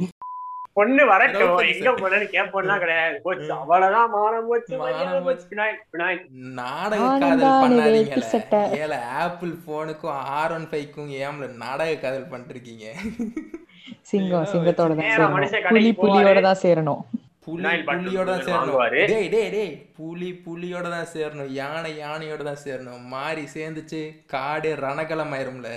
[0.73, 1.59] பொண்ணு வரட்டும்.
[1.73, 1.91] எங்க.
[2.01, 3.17] போனேன்னு கேட்போம்லாம் கிடையாது.
[3.23, 3.53] போச்சு.
[3.53, 4.77] அவ்வளவுதான் மானம் போச்சு.
[4.79, 5.47] மானம் போச்சு.
[5.51, 6.19] பினாய் பினாய்.
[6.61, 8.61] நாடக காதல் சட்டை.
[8.83, 12.87] ஏல ஆப்பிள் போனுக்கும் ஆர் ஒன் ஃபைவ்க்கும் ஏம்ல நாடக காதல் பண்ணிருக்கீங்க
[14.11, 15.09] சிங்கம் சிங்கத்தோட தான்
[15.74, 16.39] புலி புலியோட.
[16.49, 17.03] தான் சேரணும்.
[17.47, 18.61] புலி புலியோட தான் சேரணும்.
[18.61, 19.01] வாங்குவாரு.
[19.12, 21.51] டேய் டேய் டேய் புலி புலியோட தான் சேரணும்.
[21.61, 23.03] யானை யானையோட தான் சேரணும்.
[23.14, 24.01] மாறி சேர்ந்துச்சு
[24.35, 25.70] காடு ரணகலம் ஆயிரும்ல.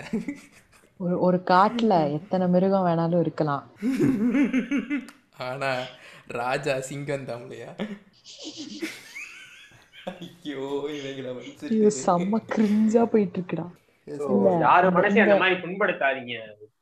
[1.00, 3.66] ஒரு ஒரு காட்டுல எத்தனை மிருகம் வேணாலும் இருக்கலாம்.
[5.50, 5.72] ஆனா
[6.40, 7.72] ராஜா சிங்கம் தாம்லையா
[10.12, 10.64] ஐயோ
[10.96, 11.28] இவங்கள
[12.06, 13.68] செம்ம கிரிஞ்சா போயிட்டு இருக்குடா.
[14.66, 16.36] யாரு மனசையும் அந்த மாதிரி புண்படுத்தாதீங்க.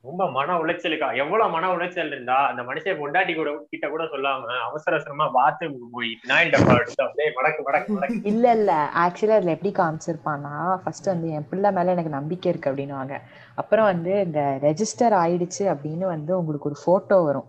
[0.08, 4.92] ரொம்ப மன உளைச்சலுக்கா எவ்வளவு மன உளைச்சல் இருந்தா அந்த மனுஷன் பொண்டாட்டி கூட கிட்ட கூட சொல்லாம அவசர
[4.96, 8.72] அவசரமா பாத்ரூமுக்கு போய் நாய் டப்பா எடுத்து அப்படியே மடக்கு மடக்கு மடக்கு இல்ல இல்ல.
[9.04, 10.52] ஆக்சுவலா அதுல எப்படி காமிச்சிருப்பான்னா
[10.82, 13.16] ஃபர்ஸ்ட் வந்து என் பிள்ளை மேல எனக்கு நம்பிக்கை இருக்கு அப்படின்னுவாங்க.
[13.54, 17.48] அப்புறம் வந்து இந்த ரெஜிஸ்டர் ஆயிடுச்சு அப்படின்னு வந்து உங்களுக்கு ஒரு போட்டோ வரும்.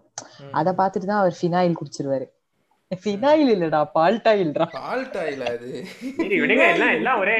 [0.52, 2.28] அத பார்த்துட்டு தான் அவர் ஃபினாயில் குடிச்சிருவாரு.
[2.92, 5.70] ஃபினாயில் இல்லடா பால்டாயில்டா ஃபால்ட்டாயில அது
[6.18, 7.40] சரி விடுங்க எல்லாம் எல்லாம் ஒரே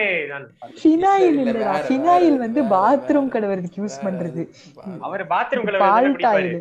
[0.80, 3.34] ஃபினாயில் இல்ல, இல்லடா ஃபினாயில் வந்து பாத்ரூம் வேற.
[3.36, 4.44] கழுவுறதுக்கு யூஸ் பண்றது.
[5.02, 6.58] அவர் பாத்ரூம் பால்டாயில்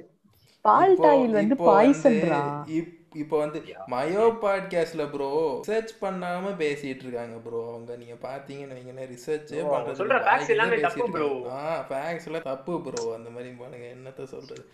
[0.65, 2.41] பால்டாயில் இப்போ- வந்து பாய்சன்டா
[2.77, 3.59] இப்- இப்போ வந்து
[3.89, 5.29] மயோ பாட்காஸ்ட்ல ப்ரோ
[5.61, 10.77] ரிசர்ச் பண்ணாம பேசிட்டு இருக்காங்க ப்ரோ அவங்க நீங்க பாத்தீங்கன்னு ரிசர்ச்சே Bro, அவங்க பண்றது சொல்ற வாய்க்கிலே எல்லாமே
[10.77, 11.29] பேசிட்டு தப்பு bro.
[11.31, 11.69] இருக்காங்க.
[11.73, 14.65] ஆ ஃபேக்ஸ் எல்லாம் தப்பு ப்ரோ அந்த மாதிரி பாருங்க என்னத்த சொல்றது?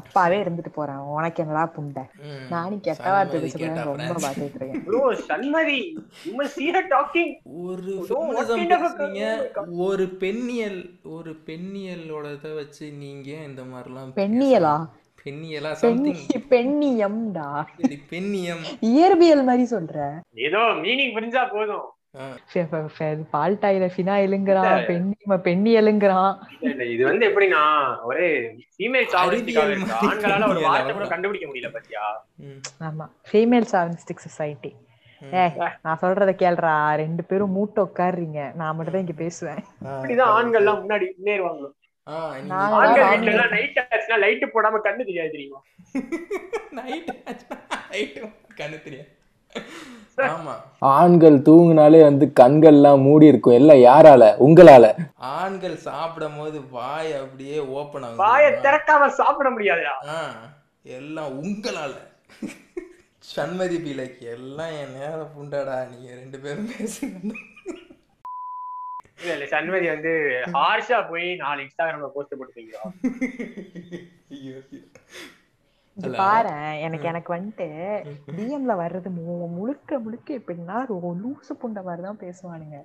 [0.00, 1.02] அப்பாவே இருந்துட்டு போறேன்.
[1.16, 2.04] உனக்கு என்னடா புண்டை.
[2.50, 4.14] நானும் கெட்ட வார்த்தை பேசுறேன் ரொம்ப.
[4.24, 5.00] பாத்துட்டு இருக்கேன் ப்ரோ
[9.86, 10.78] ஒரு பெண்ணியல்
[11.16, 14.76] ஒரு பெண்ணியலோட இதை வச்சு நீங்க இந்த மாதிரிலாம் பெண்ணியலா.
[15.24, 17.48] பெண்ணியலா சம்திங் பெண்ணி பெண்ணியம்டா.
[18.10, 18.64] பெண்ணியம்.
[18.90, 19.96] இயற்பியல் மாதிரி சொல்ற.
[20.46, 21.86] ஏதோ மீனிங் புரிஞ்சா போதும்.
[23.32, 26.34] பால்டாயில ஃபினாயிலுங்கிறான் பெண்ணி பெண்ணியலுங்கிறான்
[26.88, 27.62] இது வந்து எப்படின்னா
[28.04, 28.28] ஒரே
[28.74, 29.92] ஃபீமேல் சாவரிஸ்டிக்காக அறிவியல் இருக்கு?
[29.92, 31.12] மாதிரி ஆண்களால ஒரு தெரியல, வார்த்தை கூட அவ்வளவுதான்.
[31.14, 32.04] கண்டுபிடிக்க முடியல பாத்தியா?
[32.44, 32.60] ம்.
[32.88, 33.06] ஆமா.
[33.28, 34.72] ஃபீமேல் சாவனிஸ்டிக் சொசைட்டி
[35.36, 35.52] ஏய்
[35.84, 38.40] நான் சொல்றத கேள்றா ரெண்டு பேரும் மூட்டை உட்காருறீங்க.
[38.54, 39.60] நான் மட்டும் தான் இங்க பேசுவேன்.
[39.92, 41.64] இப்படிதான் ஆண்கள் எல்லாம் முன்னாடி முன்னேறுவாங்க.
[44.22, 45.60] லைட் போடாம கண்ணு தெரியாது தெரியுமா?
[46.78, 47.10] நைட்
[47.90, 48.18] நைட்
[48.58, 49.10] கண்ணு தெரியும்
[49.50, 49.95] ஆமா
[50.78, 53.54] ஆண்கள் தூங்குனாலே வந்து கண்கள்லாம் மூடி இருக்கும்.
[53.54, 54.24] எல்லாம் யாரால?
[54.46, 54.84] உங்களால.
[55.16, 58.52] ஆண்கள் சாப்பிடும் போது வாய் அப்படியே ஓபன் ஆகும் வாயை?
[58.66, 59.94] திறக்காம சாப்பிட முடியாதுடா.
[60.08, 60.18] ஆ
[60.98, 61.94] எல்லாம் உங்களால.
[63.36, 65.76] சண்மதி பிள்ளைக்கு எல்லாம் என் நேரம் புண்டாடா.
[65.92, 67.34] நீங்க ரெண்டு பேரும் பேசுங்க
[69.20, 70.10] இல்ல இல்ல சண்மதி வந்து
[70.56, 72.76] ஹார்ஷா போய் நாலு இன்ஸ்டாகிராம்ல போஸ்ட் போட்டுருக்கீங்க
[76.00, 76.80] பாரேன்.
[76.80, 77.70] எனக்கு எனக்கு வந்துட்டு
[78.36, 82.82] டிஎம்ல வர்றது மு- முழுக்க முழுக்க எப்படின்னா ஒரு லூசு புண்டை மாதிரி தான் பேசுவானுங்க.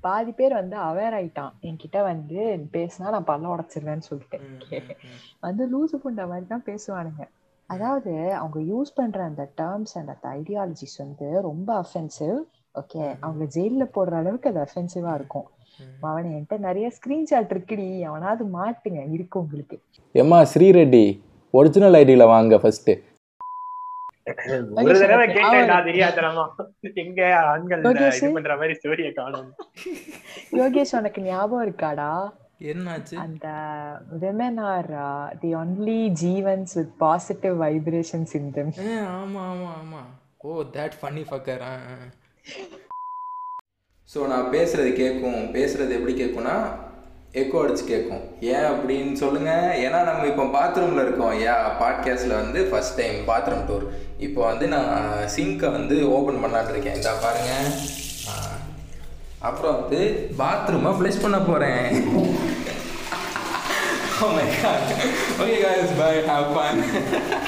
[0.00, 1.50] பாதி பேர் வந்து அவேர் ஆயிட்டான்.
[1.62, 4.40] என்கிட்ட வந்து பேசினா நான் பல்ல உடைச்சிருவேன்னு சொல்லிட்டு.
[5.40, 7.28] வந்து லூசு புண்டை மாதிரி தான் பேசுவானுங்க.
[7.66, 12.36] அதாவது அவங்க யூஸ் பண்ற அந்த டேர்ம்ஸ் அண்ட் அந்த ஐடியாலஜிஸ் வந்து ரொம்ப அஃபென்சிவ்
[12.74, 15.44] ஓகே அவங்க ஜெயில்ல போடுற அளவுக்கு அது அஃபென்சிவா இருக்கும்.
[16.00, 18.02] அவனை என்கிட்ட நிறைய ஸ்கிரீன்ஷாட் இருக்குடி.
[18.02, 19.12] அவனாவது மாட்டுங்க.
[19.12, 19.80] இருக்கு உங்களுக்கு.
[20.12, 21.26] ஏம்மா ஸ்ரீரெட்டி.
[21.54, 22.90] ஒரிஜினல் ஐடியில வாங்க ஃபர்ஸ்ட்
[24.80, 25.26] ஒரு தடவை
[25.88, 26.42] தெரியாதனமா.
[27.02, 27.20] எங்க
[27.50, 27.82] ஆண்கள்?
[27.84, 29.48] இது பண்ற மாதிரி ஸ்டோரிய காணும்.
[30.60, 32.10] யோகேஷ் உனக்கு ஞாபகம் இருக்காடா?
[32.72, 33.14] என்னாச்சு?
[33.24, 33.46] அந்த
[34.74, 40.02] are uh, the only ஜீவன்ஸ் positive vibrations in them ஏ, ஆமா ஆமா ஆமா.
[40.44, 41.64] Oh that funny fucker
[44.08, 46.56] so நான் பேசுறது கேட்கும் பேசுறது எப்படி கேட்கும்னா
[47.34, 49.74] எக்கோ அடிச்சு கேட்கும் ஏன் அப்படின்னு சொல்லுங்க.
[49.76, 51.32] ஏன்னா நம்ம இப்போ பாத்ரூமில் இருக்கோம்.
[51.32, 51.72] ஏன்?
[51.80, 53.86] பாட்காஸ்டில் வந்து ஃபர்ஸ்ட் டைம் பாத்ரூம் டூர்
[54.18, 57.00] இப்போ வந்து நான் சிங்கை வந்து ஓப்பன் பண்ணலான்னு இருக்கேன்.
[57.00, 57.50] இதா பாருங்க.
[59.38, 62.66] அப்புறம் வந்து பாத்ரூமை ஃப்ளஷ் பண்ண போகிறேன் okay
[64.20, 64.44] oh my
[65.98, 67.47] bye have guys,